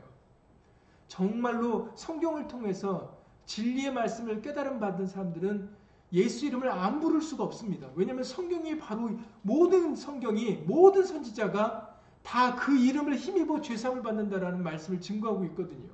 정말로 1.08 1.90
성경을 1.94 2.48
통해서 2.48 3.16
진리의 3.46 3.92
말씀을 3.92 4.42
깨달음 4.42 4.80
받은 4.80 5.06
사람들은 5.06 5.70
예수 6.12 6.46
이름을 6.46 6.68
안 6.68 7.00
부를 7.00 7.20
수가 7.20 7.44
없습니다. 7.44 7.88
왜냐하면 7.94 8.24
성경이 8.24 8.78
바로 8.78 9.18
모든 9.42 9.96
성경이 9.96 10.56
모든 10.66 11.04
선지자가 11.04 11.94
다 12.22 12.56
그 12.56 12.76
이름을 12.76 13.16
힘입어 13.16 13.60
죄사함을 13.60 14.02
받는다라는 14.02 14.62
말씀을 14.62 15.00
증거하고 15.00 15.44
있거든요. 15.46 15.90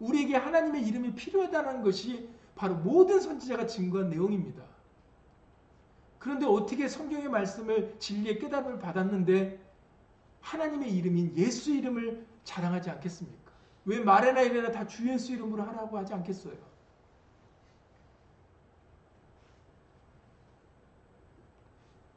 우리에게 0.00 0.36
하나님의 0.36 0.86
이름이 0.86 1.14
필요하다는 1.14 1.82
것이 1.82 2.28
바로 2.56 2.74
모든 2.74 3.20
선지자가 3.20 3.66
증거한 3.66 4.10
내용입니다. 4.10 4.64
그런데 6.18 6.46
어떻게 6.46 6.88
성경의 6.88 7.28
말씀을 7.28 7.96
진리의 8.00 8.40
깨달음을 8.40 8.78
받았는데 8.80 9.60
하나님의 10.40 10.92
이름인 10.96 11.36
예수 11.36 11.72
이름을 11.72 12.26
자랑하지 12.44 12.90
않겠습니까? 12.90 13.52
왜 13.84 14.00
말에나 14.00 14.40
이래나 14.42 14.72
다 14.72 14.86
주 14.86 15.08
예수 15.08 15.32
이름으로 15.32 15.62
하라고 15.62 15.98
하지 15.98 16.14
않겠어요? 16.14 16.56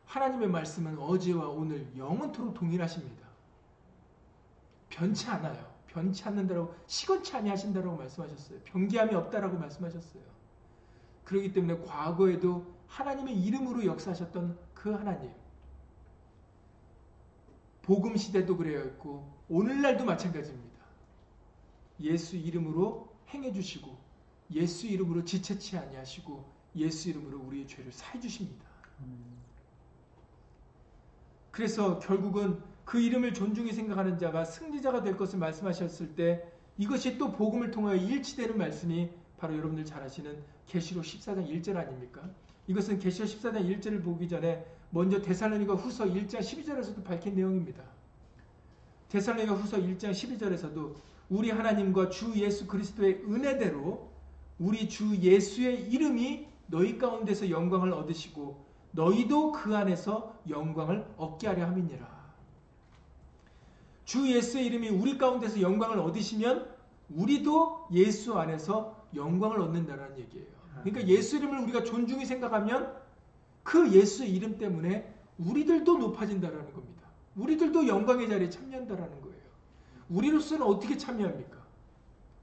하나님의 0.06 0.48
말씀은 0.50 0.98
어제와 0.98 1.48
오늘 1.50 1.88
영원토록 1.96 2.54
동일하십니다. 2.56 3.28
변치 4.90 5.28
않아요. 5.30 5.79
변치 5.90 6.24
않는다라고 6.24 6.74
시건치 6.88 7.36
아니하신다라고 7.36 7.98
말씀하셨어요. 7.98 8.60
변기함이 8.66 9.14
없다라고 9.16 9.58
말씀하셨어요. 9.58 10.24
그렇기 11.24 11.54
때문에 11.54 11.80
과거에도 11.82 12.66
하나님의 12.88 13.40
이름으로 13.40 13.86
역사하셨던 13.86 14.58
그 14.74 14.92
하나님. 14.92 15.32
복음 17.82 18.16
시대도 18.16 18.56
그래였고 18.58 19.32
오늘날도 19.50 20.06
마찬가지입니다. 20.06 20.80
예수 22.02 22.36
이름으로 22.36 23.12
행해 23.30 23.52
주시고 23.52 23.98
예수 24.52 24.88
이름으로 24.88 25.26
지체치 25.26 25.78
아니하시고 25.78 26.60
예수 26.76 27.10
이름으로 27.10 27.40
우리의 27.40 27.68
죄를 27.68 27.92
사해 27.92 28.20
주십니다. 28.20 28.66
그래서 31.52 32.00
결국은 32.00 32.62
그 32.90 33.00
이름을 33.00 33.36
존중히 33.36 33.72
생각하는 33.72 34.18
자가 34.18 34.44
승리자가 34.44 35.04
될 35.04 35.16
것을 35.16 35.38
말씀하셨을 35.38 36.16
때 36.16 36.44
이것이 36.80 37.20
또 37.20 37.32
복음을 37.32 37.70
통하여 37.70 37.96
일치되는 37.96 38.58
말씀이 38.58 39.12
바로 39.38 39.56
여러분들 39.56 39.86
잘 39.86 40.02
아시는 40.02 40.36
계시록 40.66 41.04
14장 41.04 41.48
1절 41.48 41.76
아닙니까? 41.76 42.28
이것은 42.66 42.98
계시록 42.98 43.30
14장 43.30 43.58
1절을 43.70 44.04
보기 44.04 44.28
전에 44.28 44.66
먼저 44.90 45.22
데살로니가 45.22 45.76
후서 45.76 46.06
1장 46.06 46.40
12절에서도 46.40 47.04
밝힌 47.04 47.36
내용입니다. 47.36 47.84
데살로니가 49.10 49.54
후서 49.54 49.78
1장 49.78 50.10
12절에서도 50.10 50.96
우리 51.30 51.52
하나님과 51.52 52.10
주 52.10 52.34
예수 52.38 52.66
그리스도의 52.66 53.22
은혜대로 53.24 54.10
우리 54.58 54.90
주 54.90 55.16
예수의 55.16 55.92
이름이 55.92 56.48
너희 56.66 56.98
가운데서 56.98 57.52
영광을 57.52 57.94
얻으시고 57.94 58.66
너희도 58.94 59.52
그 59.52 59.78
안에서 59.78 60.42
영광을 60.50 61.06
얻게 61.18 61.46
하려 61.46 61.68
함이니라. 61.68 62.19
주 64.10 64.28
예수의 64.28 64.66
이름이 64.66 64.90
우리 64.90 65.20
가운데서 65.20 65.62
영광을 65.62 66.00
얻으시면 66.00 66.68
우리도 67.12 67.90
예수 67.92 68.40
안에서 68.40 69.06
영광을 69.14 69.62
얻는다는 69.62 70.18
얘기예요. 70.18 70.48
그러니까 70.82 71.08
예수 71.08 71.38
이름을 71.38 71.60
우리가 71.60 71.84
존중히 71.84 72.26
생각하면 72.26 72.92
그 73.62 73.92
예수 73.92 74.26
이름 74.26 74.58
때문에 74.58 75.14
우리들도 75.38 76.00
높아진다라는 76.00 76.74
겁니다. 76.74 77.04
우리들도 77.36 77.88
영광의 77.88 78.28
자리에 78.30 78.50
참여한다라는 78.50 79.22
거예요. 79.22 79.38
우리로서는 80.10 80.66
어떻게 80.66 80.98
참여합니까? 80.98 81.60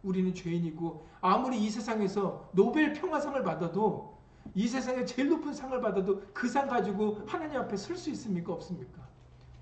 우리는 0.04 0.32
죄인이고 0.34 1.04
아무리 1.20 1.58
이 1.64 1.68
세상에서 1.68 2.48
노벨 2.52 2.92
평화상을 2.92 3.42
받아도 3.42 4.16
이 4.54 4.68
세상에 4.68 5.04
제일 5.04 5.30
높은 5.30 5.52
상을 5.52 5.80
받아도 5.80 6.22
그 6.32 6.46
상 6.48 6.68
가지고 6.68 7.22
하나님 7.26 7.58
앞에 7.58 7.76
설 7.76 7.96
수 7.96 8.08
있습니까? 8.10 8.52
없습니까? 8.52 9.04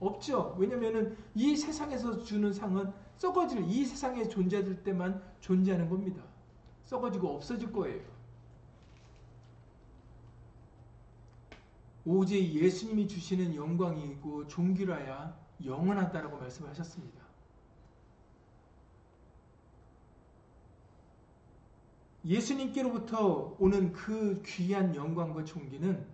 없죠. 0.01 0.55
왜냐면은 0.59 1.17
이 1.35 1.57
세상에서 1.57 2.23
주는 2.23 2.53
상은 2.53 2.93
썩어질 3.17 3.65
이 3.69 3.85
세상에 3.85 4.29
존재할 4.29 4.83
때만 4.83 5.23
존재하는 5.41 5.89
겁니다. 5.89 6.23
썩어지고 6.85 7.37
없어질 7.37 7.73
거예요. 7.73 8.03
오직 12.07 12.53
예수님이 12.53 13.09
주시는 13.09 13.55
영광이고 13.55 14.47
종기라야 14.47 15.35
영원하다라고 15.65 16.37
말씀하셨습니다. 16.37 17.25
예수님께로부터 22.27 23.57
오는 23.59 23.93
그 23.93 24.43
귀한 24.45 24.95
영광과 24.95 25.45
존귀는 25.45 26.14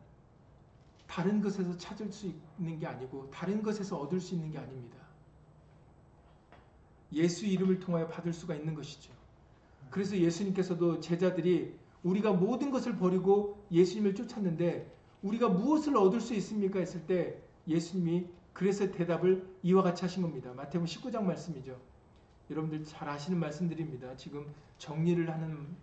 다른 1.10 1.40
것에서 1.40 1.76
찾을 1.76 2.12
수 2.12 2.32
있는 2.60 2.78
게 2.78 2.86
아니고 2.86 3.28
다른 3.30 3.64
것에서 3.64 3.98
얻을 3.98 4.20
수 4.20 4.34
있는 4.34 4.52
게 4.52 4.58
아닙니다. 4.58 4.96
예수 7.12 7.46
이름을 7.46 7.80
통하여 7.80 8.06
받을 8.06 8.32
수가 8.32 8.54
있는 8.54 8.76
것이죠. 8.76 9.12
그래서 9.90 10.16
예수님께서도 10.16 11.00
제자들이 11.00 11.74
우리가 12.04 12.32
모든 12.32 12.70
것을 12.70 12.96
버리고 12.96 13.66
예수님을 13.72 14.14
쫓았는데 14.14 14.88
우리가 15.22 15.48
무엇을 15.48 15.96
얻을 15.96 16.20
수 16.20 16.32
있습니까? 16.34 16.78
했을 16.78 17.04
때 17.08 17.42
예수님이 17.66 18.28
그래서 18.52 18.88
대답을 18.92 19.44
이와 19.64 19.82
같이 19.82 20.02
하신 20.02 20.22
겁니다. 20.22 20.52
마태복음 20.54 20.86
19장 20.86 21.24
말씀이죠. 21.24 21.76
여러분들 22.48 22.84
잘 22.84 23.08
아시는 23.08 23.40
말씀드립니다. 23.40 24.16
지금 24.16 24.46
정리를 24.78 25.28
하는 25.28 25.76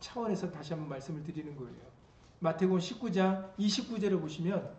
차원에서 0.00 0.50
다시 0.50 0.72
한번 0.72 0.88
말씀을 0.88 1.22
드리는 1.22 1.54
거예요. 1.54 1.93
마태복음 2.40 2.78
19장 2.78 3.54
29절에 3.58 4.20
보시면 4.20 4.70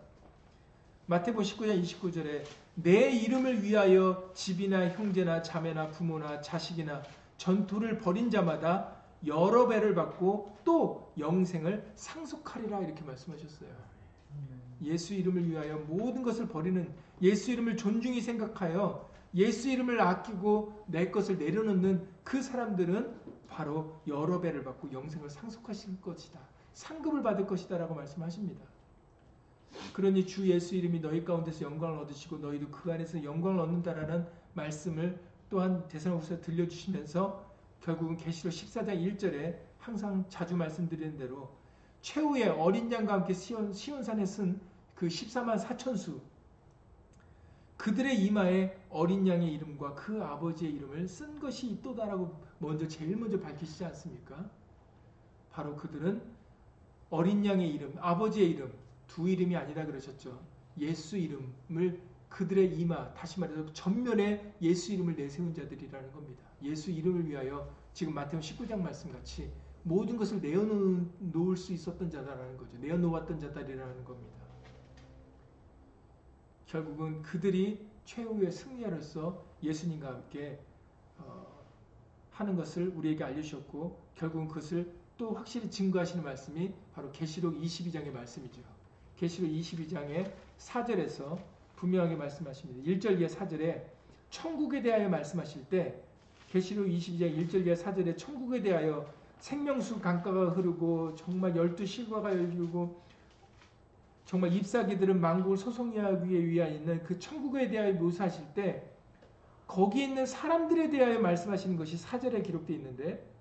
마태복음 1.06 1.44
19장 1.44 1.82
29절에 1.82 2.44
내 2.74 3.10
이름을 3.10 3.62
위하여 3.62 4.30
집이나 4.34 4.88
형제나 4.88 5.42
자매나 5.42 5.90
부모나 5.90 6.40
자식이나 6.40 7.02
전투를 7.38 7.98
벌인 7.98 8.30
자마다 8.30 8.96
여러 9.26 9.66
배를 9.66 9.94
받고 9.94 10.58
또 10.64 11.12
영생을 11.18 11.92
상속하리라 11.94 12.80
이렇게 12.80 13.02
말씀하셨어요. 13.02 13.70
예수 14.84 15.14
이름을 15.14 15.48
위하여 15.48 15.78
모든 15.78 16.22
것을 16.22 16.48
버리는 16.48 16.92
예수 17.22 17.50
이름을 17.50 17.76
존중히 17.76 18.20
생각하여 18.20 19.08
예수 19.34 19.68
이름을 19.68 20.00
아끼고 20.00 20.84
내 20.86 21.10
것을 21.10 21.38
내려놓는 21.38 22.06
그 22.24 22.42
사람들은 22.42 23.14
바로 23.48 24.00
여러 24.06 24.40
배를 24.40 24.64
받고 24.64 24.92
영생을 24.92 25.30
상속하실 25.30 26.00
것이다. 26.00 26.38
상급을 26.76 27.22
받을 27.22 27.46
것이다 27.46 27.78
라고 27.78 27.94
말씀하십니다. 27.94 28.62
그러니 29.94 30.26
주 30.26 30.46
예수 30.46 30.74
이름이 30.74 31.00
너희 31.00 31.24
가운데서 31.24 31.64
영광을 31.64 31.98
얻으시고 32.00 32.36
너희도 32.36 32.68
그 32.68 32.92
안에서 32.92 33.24
영광을 33.24 33.60
얻는다라는 33.60 34.26
말씀을 34.52 35.18
또한 35.48 35.88
대선후서 35.88 36.42
들려주시면서 36.42 37.44
결국은 37.80 38.18
계시록 38.18 38.52
14장 38.52 38.88
1절에 38.88 39.56
항상 39.78 40.26
자주 40.28 40.54
말씀드리는 40.54 41.16
대로 41.16 41.50
최후의 42.02 42.48
어린 42.50 42.92
양과 42.92 43.14
함께 43.14 43.32
시온, 43.32 43.72
시온산에 43.72 44.26
쓴 44.26 44.60
그 44.94 45.06
14만 45.08 45.58
4천수 45.58 46.20
그들의 47.76 48.22
이마에 48.24 48.76
어린 48.90 49.26
양의 49.26 49.52
이름과 49.54 49.94
그 49.94 50.22
아버지의 50.22 50.72
이름을 50.72 51.08
쓴 51.08 51.38
것이 51.38 51.70
있도다라고 51.70 52.34
먼저 52.58 52.86
제일 52.88 53.16
먼저 53.16 53.38
밝히시지 53.38 53.84
않습니까? 53.84 54.48
바로 55.52 55.76
그들은 55.76 56.35
어린 57.10 57.44
양의 57.44 57.70
이름, 57.70 57.94
아버지의 57.98 58.50
이름, 58.50 58.72
두 59.06 59.28
이름이 59.28 59.56
아니다 59.56 59.84
그러셨죠. 59.84 60.40
예수 60.78 61.16
이름을 61.16 62.00
그들의 62.28 62.78
이마, 62.78 63.12
다시 63.14 63.40
말해서 63.40 63.72
전면에 63.72 64.54
예수 64.60 64.92
이름을 64.92 65.16
내세운 65.16 65.54
자들이라는 65.54 66.12
겁니다. 66.12 66.42
예수 66.62 66.90
이름을 66.90 67.28
위하여 67.28 67.70
지금 67.92 68.14
마태복음 68.14 68.40
19장 68.40 68.80
말씀 68.80 69.10
같이 69.12 69.50
모든 69.84 70.16
것을 70.16 70.40
내어놓을 70.40 71.56
수 71.56 71.72
있었던 71.72 72.10
자다라는 72.10 72.56
거죠. 72.56 72.76
내어놓았던 72.78 73.38
자들이라는 73.38 74.04
겁니다. 74.04 74.36
결국은 76.66 77.22
그들이 77.22 77.86
최후의 78.04 78.50
승리자로서 78.50 79.44
예수님과 79.62 80.08
함께 80.08 80.58
어, 81.18 81.64
하는 82.32 82.56
것을 82.56 82.88
우리에게 82.88 83.24
알려주셨고 83.24 83.98
결국은 84.16 84.48
그것을 84.48 84.92
또 85.18 85.32
확실히 85.34 85.70
증거하시는 85.70 86.22
말씀이 86.22 86.72
바로 86.94 87.10
계시록 87.10 87.54
22장의 87.54 88.12
말씀이죠. 88.12 88.60
계시록 89.16 89.50
22장의 89.50 90.30
4절에서 90.58 91.38
분명하게 91.76 92.16
말씀하십니다. 92.16 92.90
1절 92.90 93.18
이하 93.20 93.28
4절에 93.28 93.82
천국에 94.28 94.82
대하여 94.82 95.08
말씀하실 95.08 95.68
때 95.68 95.94
계시록 96.50 96.86
22장 96.86 97.34
1절 97.36 97.66
이하 97.66 97.74
4절에 97.74 98.16
천국에 98.18 98.60
대하여 98.60 99.10
생명수 99.38 100.00
강가가 100.00 100.50
흐르고 100.50 101.14
정말 101.14 101.56
열두 101.56 101.86
실과가 101.86 102.30
열리고 102.30 103.00
정말 104.26 104.52
잎사귀들은 104.52 105.20
망국을 105.20 105.56
소송하기 105.56 106.48
위해 106.48 106.74
있는 106.74 107.02
그 107.04 107.18
천국에 107.18 107.68
대하여 107.68 107.92
묘사하실 107.94 108.44
때 108.54 108.90
거기 109.66 110.02
있는 110.02 110.26
사람들에 110.26 110.90
대하여 110.90 111.20
말씀하시는 111.20 111.76
것이 111.76 111.96
사절에 111.96 112.42
기록되어 112.42 112.76
있는데 112.76 113.35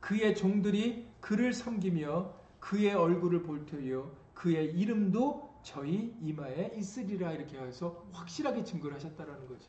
그의 0.00 0.34
종들이 0.34 1.06
그를 1.20 1.52
섬기며 1.52 2.32
그의 2.60 2.94
얼굴을 2.94 3.42
볼 3.42 3.66
터이요 3.66 4.14
그의 4.34 4.72
이름도 4.78 5.48
저희 5.62 6.14
이마에 6.22 6.72
있으리라 6.76 7.32
이렇게 7.32 7.58
해서 7.58 8.06
확실하게 8.12 8.64
증거를 8.64 8.96
하셨다라는 8.96 9.48
거죠. 9.48 9.68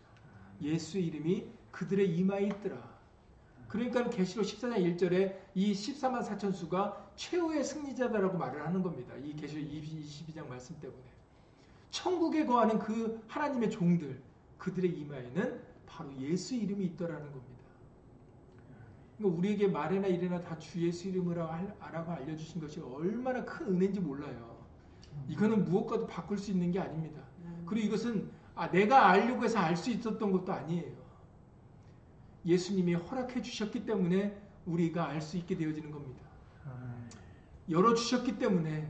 예수의 0.62 1.08
이름이 1.08 1.50
그들의 1.72 2.15
이마에 2.18 2.46
있더라. 2.46 3.00
그러니까 3.68 4.10
계시록 4.10 4.46
14장 4.46 4.78
1절에 4.98 5.38
이 5.54 5.74
14만 5.74 6.24
4천 6.24 6.54
수가 6.54 7.12
최후의 7.15 7.63
승리자다라고 7.63 8.38
말을 8.38 8.65
하는 8.65 8.82
겁니다. 8.82 9.15
이 9.15 9.36
계시록 9.36 9.63
22장 9.63 10.48
말씀 10.48 10.80
때문에. 10.80 11.04
천국에 11.92 12.46
거하는 12.46 12.80
그 12.80 13.24
하나님의 13.28 13.70
종들, 13.70 14.22
그들의 14.58 14.92
이마에는 14.92 15.62
바로 15.86 16.16
예수 16.18 16.56
이름이 16.56 16.86
있더라는 16.86 17.32
겁니다. 17.32 17.64
그러니까 19.20 19.38
우리에게 19.38 19.67
말이나 19.67 20.07
일이나 20.07 20.41
다 20.41 20.57
주 20.59 20.82
예수 20.86 21.07
이름으로 21.09 21.47
알라고 21.80 22.11
알려주신 22.11 22.61
것이 22.61 22.80
얼마나 22.82 23.43
큰 23.45 23.67
은혜인지 23.67 23.99
몰라요. 23.99 24.57
이거는 25.28 25.65
무엇과도 25.65 26.07
바꿀 26.07 26.38
수 26.38 26.51
있는 26.51 26.72
게 26.72 26.80
아닙니다. 26.80 27.22
그리고 27.65 27.88
이것은 27.88 28.32
아, 28.55 28.70
내가 28.72 29.09
알려고 29.09 29.43
해서 29.43 29.59
알 29.59 29.76
수 29.76 29.89
있었던 29.91 30.32
것도 30.32 30.51
아니에요. 30.53 30.97
예수님이 32.45 32.93
허락해 32.95 33.41
주셨기 33.41 33.86
때문에 33.86 34.41
우리가 34.65 35.07
알 35.09 35.22
수 35.22 35.38
있게 35.38 35.55
되어지는 35.57 35.91
겁니다. 35.91 36.22
열어 37.70 37.93
주셨기 37.93 38.39
때문에 38.39 38.89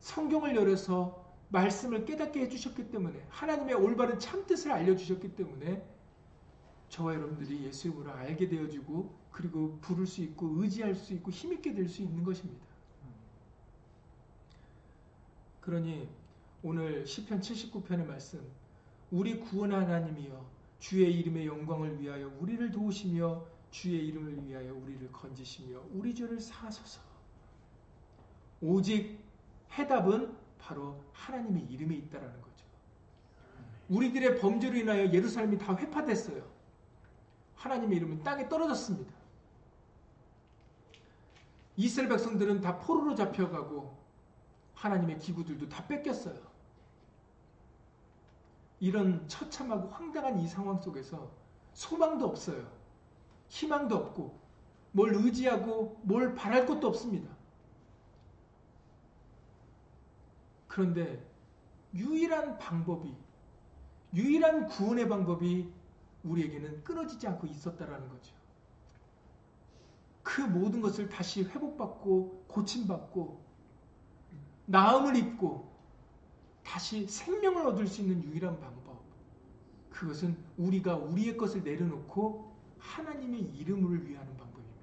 성경을 0.00 0.54
열어서 0.54 1.26
말씀을 1.48 2.04
깨닫게 2.04 2.40
해주셨기 2.42 2.90
때문에 2.90 3.24
하나님의 3.30 3.74
올바른 3.74 4.18
참뜻을 4.18 4.70
알려주셨기 4.70 5.34
때문에 5.34 5.82
저와 6.88 7.14
여러분들이 7.14 7.64
예수 7.64 7.88
이름으로 7.88 8.12
알게 8.12 8.48
되어지고 8.48 9.14
그리고 9.30 9.78
부를 9.80 10.06
수 10.06 10.22
있고 10.22 10.62
의지할 10.62 10.94
수 10.94 11.12
있고 11.14 11.30
힘있게 11.30 11.74
될 11.74 11.88
수 11.88 12.02
있는 12.02 12.24
것입니다. 12.24 12.66
그러니 15.60 16.08
오늘 16.62 17.06
시편 17.06 17.40
79편의 17.40 18.06
말씀 18.06 18.40
우리 19.10 19.38
구원 19.38 19.72
하나님이여 19.72 20.48
주의 20.78 21.12
이름의 21.20 21.46
영광을 21.46 22.00
위하여 22.00 22.30
우리를 22.40 22.70
도우시며 22.70 23.44
주의 23.70 24.06
이름을 24.08 24.46
위하여 24.46 24.74
우리를 24.74 25.12
건지시며 25.12 25.82
우리 25.92 26.14
죄를 26.14 26.40
사소서. 26.40 27.00
오직 28.60 29.18
해답은 29.72 30.34
바로 30.58 31.04
하나님의 31.12 31.64
이름에 31.64 31.96
있다라는 31.96 32.40
거죠. 32.40 32.64
우리들의 33.88 34.38
범죄로 34.40 34.76
인하여 34.76 35.12
예루살렘이 35.12 35.58
다 35.58 35.76
회파됐어요. 35.76 36.57
하나님의 37.58 37.98
이름은 37.98 38.22
땅에 38.22 38.48
떨어졌습니다. 38.48 39.12
이스라엘 41.76 42.08
백성들은 42.08 42.60
다 42.60 42.78
포로로 42.78 43.14
잡혀가고 43.14 43.96
하나님의 44.74 45.18
기구들도 45.18 45.68
다 45.68 45.86
뺏겼어요. 45.86 46.38
이런 48.80 49.26
처참하고 49.26 49.88
황당한 49.88 50.38
이 50.38 50.46
상황 50.46 50.80
속에서 50.80 51.30
소망도 51.74 52.26
없어요. 52.26 52.68
희망도 53.48 53.96
없고 53.96 54.38
뭘 54.92 55.14
의지하고 55.14 56.00
뭘 56.02 56.34
바랄 56.34 56.64
것도 56.64 56.86
없습니다. 56.88 57.28
그런데 60.68 61.24
유일한 61.94 62.58
방법이 62.58 63.14
유일한 64.14 64.66
구원의 64.66 65.08
방법이 65.08 65.72
우리에게는 66.30 66.84
끊어지지 66.84 67.26
않고 67.26 67.46
있었다라는 67.46 68.08
거죠. 68.08 68.34
그 70.22 70.42
모든 70.42 70.80
것을 70.80 71.08
다시 71.08 71.42
회복받고 71.42 72.44
고침받고 72.48 73.40
나음을 74.66 75.16
입고 75.16 75.72
다시 76.62 77.06
생명을 77.06 77.66
얻을 77.66 77.86
수 77.86 78.02
있는 78.02 78.22
유일한 78.22 78.60
방법. 78.60 79.02
그것은 79.90 80.36
우리가 80.58 80.96
우리의 80.96 81.36
것을 81.36 81.64
내려놓고 81.64 82.54
하나님의 82.78 83.40
이름을 83.40 84.08
위하는 84.08 84.36
방법입니다. 84.36 84.78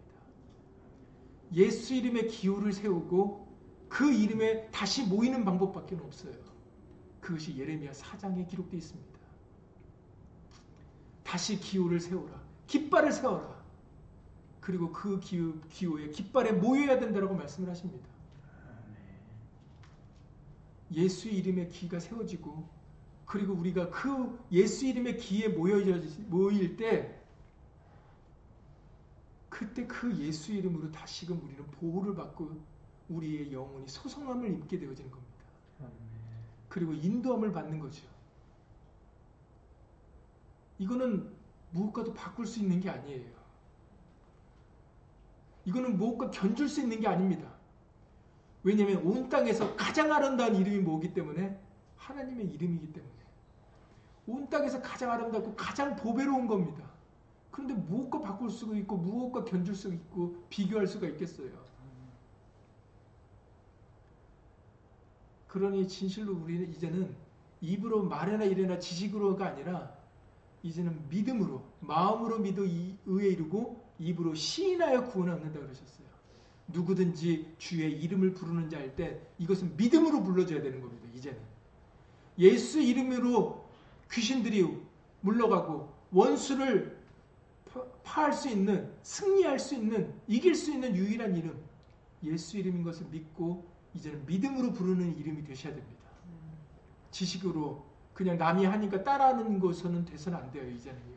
예수 1.54 1.94
이름의 1.94 2.28
기호를 2.28 2.74
세우고 2.74 3.46
그 3.88 4.12
이름에 4.12 4.70
다시 4.72 5.04
모이는 5.04 5.46
방법밖에 5.46 5.96
없어요. 5.96 6.34
그것이 7.22 7.58
예레미야 7.58 7.92
4장에 7.92 8.48
기록되어 8.48 8.78
있습니다. 8.78 9.15
다시 11.26 11.60
기호를 11.60 12.00
세우라. 12.00 12.40
깃발을 12.68 13.12
세워라. 13.12 13.56
그리고 14.62 14.92
그 14.92 15.20
기호, 15.20 15.60
기호에 15.70 16.10
깃발에 16.10 16.54
모여야 16.54 17.00
된다고 17.00 17.36
말씀을 17.36 17.70
하십니다. 17.70 18.08
예수 20.94 21.28
이름의 21.28 21.70
기가 21.70 22.00
세워지고 22.00 22.68
그리고 23.26 23.54
우리가 23.54 23.90
그 23.90 24.40
예수 24.52 24.86
이름의 24.86 25.18
기에 25.18 25.50
모여, 25.50 25.78
모일 26.28 26.78
때 26.78 27.20
그때 29.50 29.88
그 29.88 30.16
예수 30.18 30.54
이름으로 30.54 30.92
다시금 30.92 31.42
우리는 31.44 31.66
보호를 31.72 32.14
받고 32.14 32.52
우리의 33.10 33.52
영혼이 33.52 33.88
소성함을 33.88 34.50
입게 34.52 34.78
되어지는 34.78 35.10
겁니다. 35.10 35.34
그리고 36.70 36.94
인도함을 36.94 37.52
받는 37.52 37.80
거죠. 37.80 38.04
이거는 40.78 41.30
무엇과도 41.72 42.14
바꿀 42.14 42.46
수 42.46 42.60
있는 42.60 42.80
게 42.80 42.90
아니에요. 42.90 43.36
이거는 45.66 45.98
무엇과 45.98 46.32
견줄 46.32 46.70
수 46.70 46.82
있는 46.82 47.00
게 47.00 47.08
아닙니다. 47.08 47.50
왜냐하면 48.64 49.06
온 49.06 49.30
땅에서 49.30 49.76
가장 49.76 50.12
아름다운 50.12 50.56
이름이 50.56 50.80
뭐기 50.80 51.14
때문에 51.14 51.60
하나님의 51.98 52.48
이름이기 52.48 52.94
때문에 52.94 53.14
온 54.28 54.50
땅에서 54.50 54.82
가장 54.82 55.12
아름답고 55.12 55.56
가장 55.56 55.96
보배로운 55.96 56.48
겁니다. 56.48 56.84
그런데 57.52 57.74
무엇과 57.74 58.22
바꿀 58.22 58.50
수가 58.50 58.76
있고 58.78 58.98
무엇과 58.98 59.46
견줄 59.46 59.76
수가 59.76 59.94
있고 59.94 60.44
비교할 60.50 60.88
수가 60.88 61.08
있겠어요. 61.08 61.50
그러니 65.48 65.88
진실로 65.88 66.34
우리는 66.34 66.70
이제는 66.70 67.16
입으로 67.62 68.04
말해나 68.04 68.44
이래나 68.44 68.78
지식으로가 68.78 69.48
아니라 69.48 69.96
이제는 70.66 71.08
믿음으로 71.10 71.64
마음으로 71.80 72.40
믿어 72.40 72.64
의에 72.64 73.30
이르고 73.30 73.86
입으로 74.00 74.34
시인하여 74.34 75.06
구원 75.06 75.30
얻는다 75.30 75.60
그러셨어요. 75.60 76.08
누구든지 76.70 77.54
주의 77.60 78.02
이름을 78.02 78.34
부르는 78.34 78.68
자 78.70 78.78
할 78.80 78.96
때 78.96 79.22
이것은 79.38 79.78
믿음으로 79.78 80.24
불러줘야 80.24 80.64
되는 80.64 80.82
겁니다. 80.82 81.08
이제는 81.14 81.38
예수 82.40 82.82
이름으로 82.82 83.70
귀신들이 84.12 84.68
물러가고 85.22 85.94
원수를 86.12 86.98
파할 88.04 88.34
수 88.34 88.50
있는 88.50 88.92
승리할 89.04 89.60
수 89.60 89.76
있는 89.76 90.12
이길 90.28 90.56
수 90.56 90.72
있는 90.72 90.96
유일한 90.96 91.38
이름 91.38 91.64
예수 92.24 92.58
이름인 92.58 92.84
것을 92.84 93.06
믿고 93.12 93.64
이제는 93.94 94.26
믿음으로 94.26 94.74
부르는 94.74 95.16
이름이 95.20 95.44
되셔야 95.44 95.76
됩니다. 95.76 96.06
지식으로 97.12 97.85
그냥 98.16 98.38
남이 98.38 98.66
하니까 98.66 99.04
따라하는 99.04 99.60
것은 99.60 100.06
돼서는 100.06 100.40
안 100.40 100.52
돼요. 100.52 100.68
이제는요. 100.68 101.16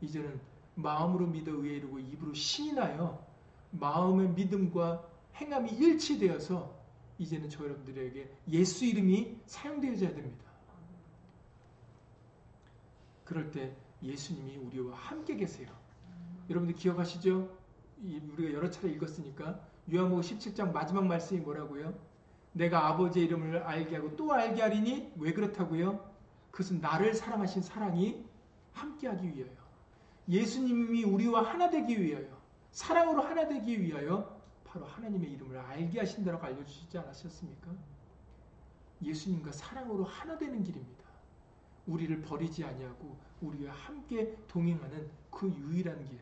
이제는 0.00 0.40
마음으로 0.74 1.26
믿어 1.26 1.52
의에 1.52 1.76
이르고 1.76 1.98
입으로 1.98 2.32
신이 2.32 2.72
나요. 2.72 3.24
마음의 3.72 4.30
믿음과 4.30 5.06
행함이 5.36 5.70
일치되어서 5.72 6.74
이제는 7.18 7.50
저 7.50 7.62
여러분들에게 7.64 8.32
예수 8.50 8.86
이름이 8.86 9.36
사용되어져야 9.44 10.14
됩니다. 10.14 10.44
그럴 13.24 13.50
때 13.50 13.76
예수님이 14.02 14.56
우리와 14.56 14.96
함께 14.96 15.36
계세요. 15.36 15.68
여러분들 16.48 16.74
기억하시죠? 16.74 17.54
우리가 18.02 18.54
여러 18.54 18.70
차례 18.70 18.90
읽었으니까 18.92 19.60
요한복음 19.92 20.22
17장 20.22 20.72
마지막 20.72 21.06
말씀이 21.06 21.40
뭐라고요? 21.40 21.92
내가 22.58 22.88
아버지의 22.88 23.26
이름을 23.26 23.58
알게 23.58 23.96
하고 23.96 24.16
또 24.16 24.32
알게 24.32 24.60
하리니 24.60 25.12
왜 25.16 25.32
그렇다고요? 25.32 26.04
그것은 26.50 26.80
나를 26.80 27.14
사랑하신 27.14 27.62
사랑이 27.62 28.24
함께하기 28.72 29.28
위하여 29.28 29.56
예수님이 30.28 31.04
우리와 31.04 31.42
하나 31.42 31.70
되기 31.70 32.02
위하여 32.02 32.26
사랑으로 32.72 33.22
하나 33.22 33.46
되기 33.46 33.80
위하여 33.80 34.36
바로 34.64 34.84
하나님의 34.86 35.30
이름을 35.32 35.56
알게 35.56 36.00
하신다고 36.00 36.44
알려주시지 36.44 36.98
않았셨습니까? 36.98 37.68
예수님과 39.02 39.52
사랑으로 39.52 40.02
하나 40.04 40.36
되는 40.36 40.62
길입니다. 40.64 41.04
우리를 41.86 42.20
버리지 42.22 42.64
아니하고 42.64 43.16
우리와 43.40 43.72
함께 43.72 44.36
동행하는 44.48 45.08
그 45.30 45.48
유일한 45.48 46.04
길 46.04 46.18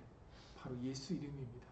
바로 0.59 0.77
예수 0.83 1.15
이름입니다. 1.15 1.67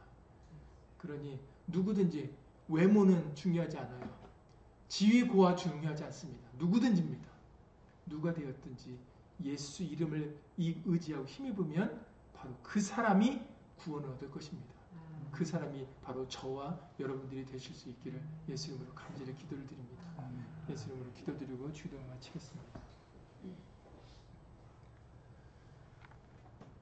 그러니 0.97 1.39
누구든지 1.67 2.35
외모는 2.69 3.35
중요하지 3.35 3.77
않아요. 3.77 4.24
지위 4.95 5.27
고하 5.27 5.57
중요하지 5.57 6.05
않습니다. 6.05 6.49
누구든지입니다. 6.57 7.29
누가 8.07 8.33
되었든지 8.33 8.97
예수 9.43 9.83
이름을 9.83 10.39
의지하고 10.57 11.27
힘입으면 11.27 12.07
바로 12.33 12.55
그 12.63 12.81
사람이 12.81 13.43
구원을 13.79 14.11
얻을 14.11 14.31
것입니다. 14.31 14.73
음. 14.93 15.31
그 15.33 15.45
사람이 15.45 15.85
바로 16.01 16.29
저와 16.29 16.79
여러분들이 17.01 17.45
되실 17.45 17.75
수 17.75 17.89
있기를 17.89 18.23
예수 18.49 18.71
이름으로 18.71 18.95
간절히 18.95 19.35
기도를 19.35 19.67
드립니다. 19.67 20.05
예수 20.71 20.87
이름으로 20.91 21.13
기도드리고 21.15 21.73
주도를 21.73 22.07
마치겠습니다. 22.07 22.81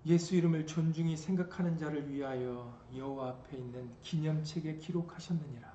예수 0.05 0.37
이름을 0.37 0.67
존중히 0.67 1.17
생각하는 1.17 1.79
자를 1.79 2.13
위하여 2.13 2.79
여호와 2.95 3.31
앞에 3.31 3.57
있는 3.57 3.91
기념책에 4.03 4.77
기록하셨느니라. 4.77 5.73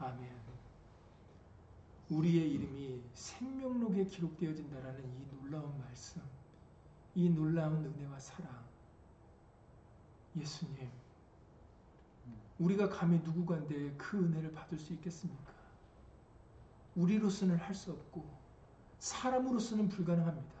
아멘. 0.00 0.43
우리의 2.14 2.52
이름이 2.52 3.02
생명록에 3.14 4.04
기록되어진다라는 4.04 5.04
이 5.04 5.26
놀라운 5.40 5.76
말씀, 5.78 6.22
이 7.14 7.28
놀라운 7.28 7.84
은혜와 7.84 8.18
사랑, 8.20 8.64
예수님, 10.36 10.90
우리가 12.58 12.88
감히 12.88 13.18
누구간데 13.18 13.96
그 13.96 14.18
은혜를 14.18 14.52
받을 14.52 14.78
수 14.78 14.92
있겠습니까? 14.92 15.52
우리로서는 16.94 17.56
할 17.56 17.74
수 17.74 17.90
없고 17.90 18.24
사람으로서는 19.00 19.88
불가능합니다. 19.88 20.54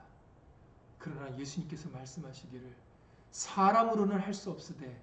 그러나 0.98 1.38
예수님께서 1.38 1.88
말씀하시기를 1.90 2.74
사람으로는 3.30 4.18
할 4.18 4.34
수 4.34 4.50
없으되 4.50 5.00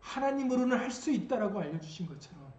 하나님으로는 0.00 0.78
할 0.78 0.90
수 0.90 1.10
있다라고 1.10 1.60
알려주신 1.60 2.06
것처럼 2.06 2.52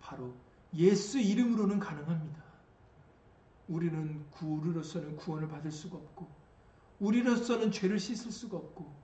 바로 0.00 0.34
예수 0.74 1.18
이름으로는 1.18 1.78
가능합니다. 1.78 2.43
우리는 3.68 4.24
우리로서는 4.40 5.16
구원을 5.16 5.48
받을 5.48 5.70
수가 5.70 5.96
없고 5.96 6.28
우리로서는 7.00 7.72
죄를 7.72 7.98
씻을 7.98 8.30
수가 8.30 8.56
없고 8.56 8.94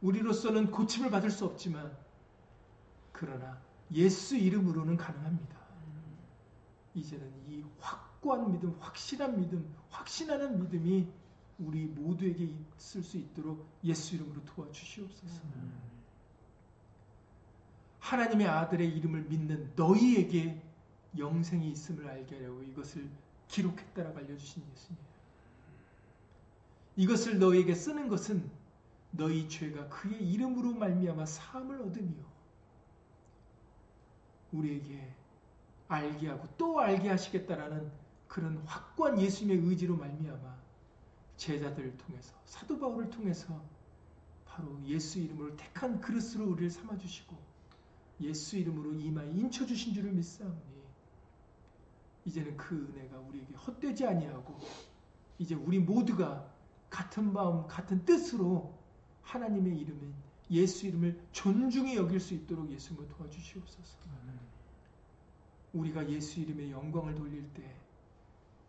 우리로서는 0.00 0.70
고침을 0.70 1.10
받을 1.10 1.30
수 1.30 1.44
없지만 1.44 1.96
그러나 3.12 3.60
예수 3.92 4.36
이름으로는 4.36 4.96
가능합니다. 4.96 5.62
이제는 6.94 7.32
이 7.48 7.64
확고한 7.80 8.52
믿음, 8.52 8.76
확실한 8.80 9.38
믿음, 9.38 9.74
확신하는 9.90 10.60
믿음이 10.60 11.08
우리 11.58 11.86
모두에게 11.86 12.54
있을 12.76 13.02
수 13.02 13.16
있도록 13.16 13.66
예수 13.84 14.16
이름으로 14.16 14.44
도와주시옵소서. 14.44 15.42
하나님의 18.00 18.48
아들의 18.48 18.88
이름을 18.96 19.22
믿는 19.22 19.72
너희에게 19.76 20.60
영생이 21.16 21.70
있음을 21.70 22.08
알게 22.08 22.36
하려고 22.36 22.62
이것을 22.62 23.08
기록했다라고 23.52 24.18
알려주신 24.18 24.64
예수님. 24.72 25.02
이것을 26.96 27.38
너희에게 27.38 27.74
쓰는 27.74 28.08
것은 28.08 28.50
너희 29.12 29.48
죄가 29.48 29.88
그의 29.88 30.26
이름으로 30.32 30.72
말미암아 30.72 31.26
사함을 31.26 31.80
얻으며 31.82 32.12
우리에게 34.52 35.14
알게 35.88 36.28
하고 36.28 36.48
또 36.56 36.80
알게 36.80 37.08
하시겠다라는 37.08 37.90
그런 38.26 38.56
확고한 38.66 39.20
예수님의 39.20 39.68
의지로 39.68 39.96
말미암아 39.96 40.56
제자들을 41.36 41.96
통해서 41.98 42.34
사도 42.44 42.78
바울을 42.78 43.10
통해서 43.10 43.62
바로 44.46 44.78
예수 44.86 45.18
이름으로 45.18 45.56
택한 45.56 46.00
그릇으로 46.00 46.50
우리를 46.50 46.70
삼아 46.70 46.96
주시고 46.96 47.36
예수 48.20 48.56
이름으로 48.56 48.94
이마에 48.94 49.30
인쳐 49.30 49.66
주신 49.66 49.92
줄을 49.92 50.12
믿사오니 50.12 50.71
이제는 52.24 52.56
그 52.56 52.76
은혜가 52.76 53.18
우리에게 53.18 53.54
헛되지 53.54 54.06
아니하고 54.06 54.58
이제 55.38 55.54
우리 55.54 55.78
모두가 55.78 56.48
같은 56.90 57.32
마음 57.32 57.66
같은 57.66 58.04
뜻으로 58.04 58.78
하나님의 59.22 59.78
이름인 59.78 60.14
예수 60.50 60.86
이름을 60.86 61.18
존중히 61.32 61.96
여길 61.96 62.20
수 62.20 62.34
있도록 62.34 62.70
예수님을 62.70 63.08
도와주시옵소서. 63.08 64.02
우리가 65.72 66.08
예수 66.10 66.40
이름의 66.40 66.70
영광을 66.70 67.14
돌릴 67.14 67.50
때 67.54 67.74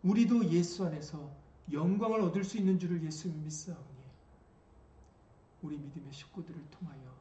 우리도 0.03 0.49
예수 0.51 0.85
안에서 0.85 1.31
영광을 1.71 2.21
얻을 2.21 2.43
수 2.43 2.57
있는 2.57 2.79
줄을 2.79 3.03
예수님 3.03 3.43
믿사오니 3.43 4.03
우리 5.61 5.77
믿음의 5.77 6.11
식구들을 6.11 6.61
통하여 6.71 7.13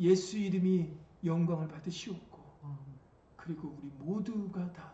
예수 0.00 0.38
이름이 0.38 0.90
영광을 1.24 1.68
받으시옵고 1.68 2.42
그리고 3.36 3.76
우리 3.80 3.90
모두가 3.98 4.72
다 4.72 4.92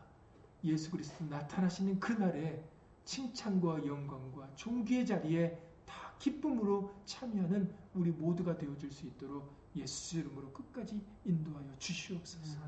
예수 0.65 0.91
그리스도 0.91 1.25
나타나시는 1.27 2.01
그날에 2.01 2.65
칭찬과 3.05 3.87
영광과 3.87 4.55
존귀의 4.57 5.07
자리에 5.07 5.57
다 5.87 6.13
기쁨으로 6.19 6.95
참여하는 7.07 7.73
우리 7.95 8.11
모두가 8.11 8.59
되어줄 8.59 8.93
수 8.93 9.07
있도록 9.07 9.51
예수 9.77 10.19
이름으로 10.19 10.53
끝까지 10.53 11.01
인도하여 11.25 11.79
주시옵소서. 11.79 12.59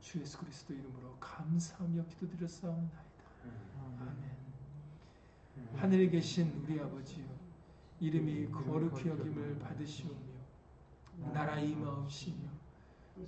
주 0.00 0.20
예수 0.20 0.38
그리스도 0.38 0.74
이름으로 0.74 1.16
감사하며 1.20 2.04
기도드렸사옵나이다. 2.06 3.02
아멘. 4.00 4.42
하늘에 5.76 6.08
계신 6.08 6.52
우리 6.62 6.80
아버지여 6.80 7.24
이름이 8.00 8.50
거룩히 8.50 9.08
여김을 9.08 9.58
받으시오며 9.60 10.18
나라 11.32 11.60
임하옵시며 11.60 12.50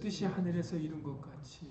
뜻이 0.00 0.24
하늘에서 0.24 0.76
이룬 0.76 1.02
것 1.02 1.20
같이 1.20 1.70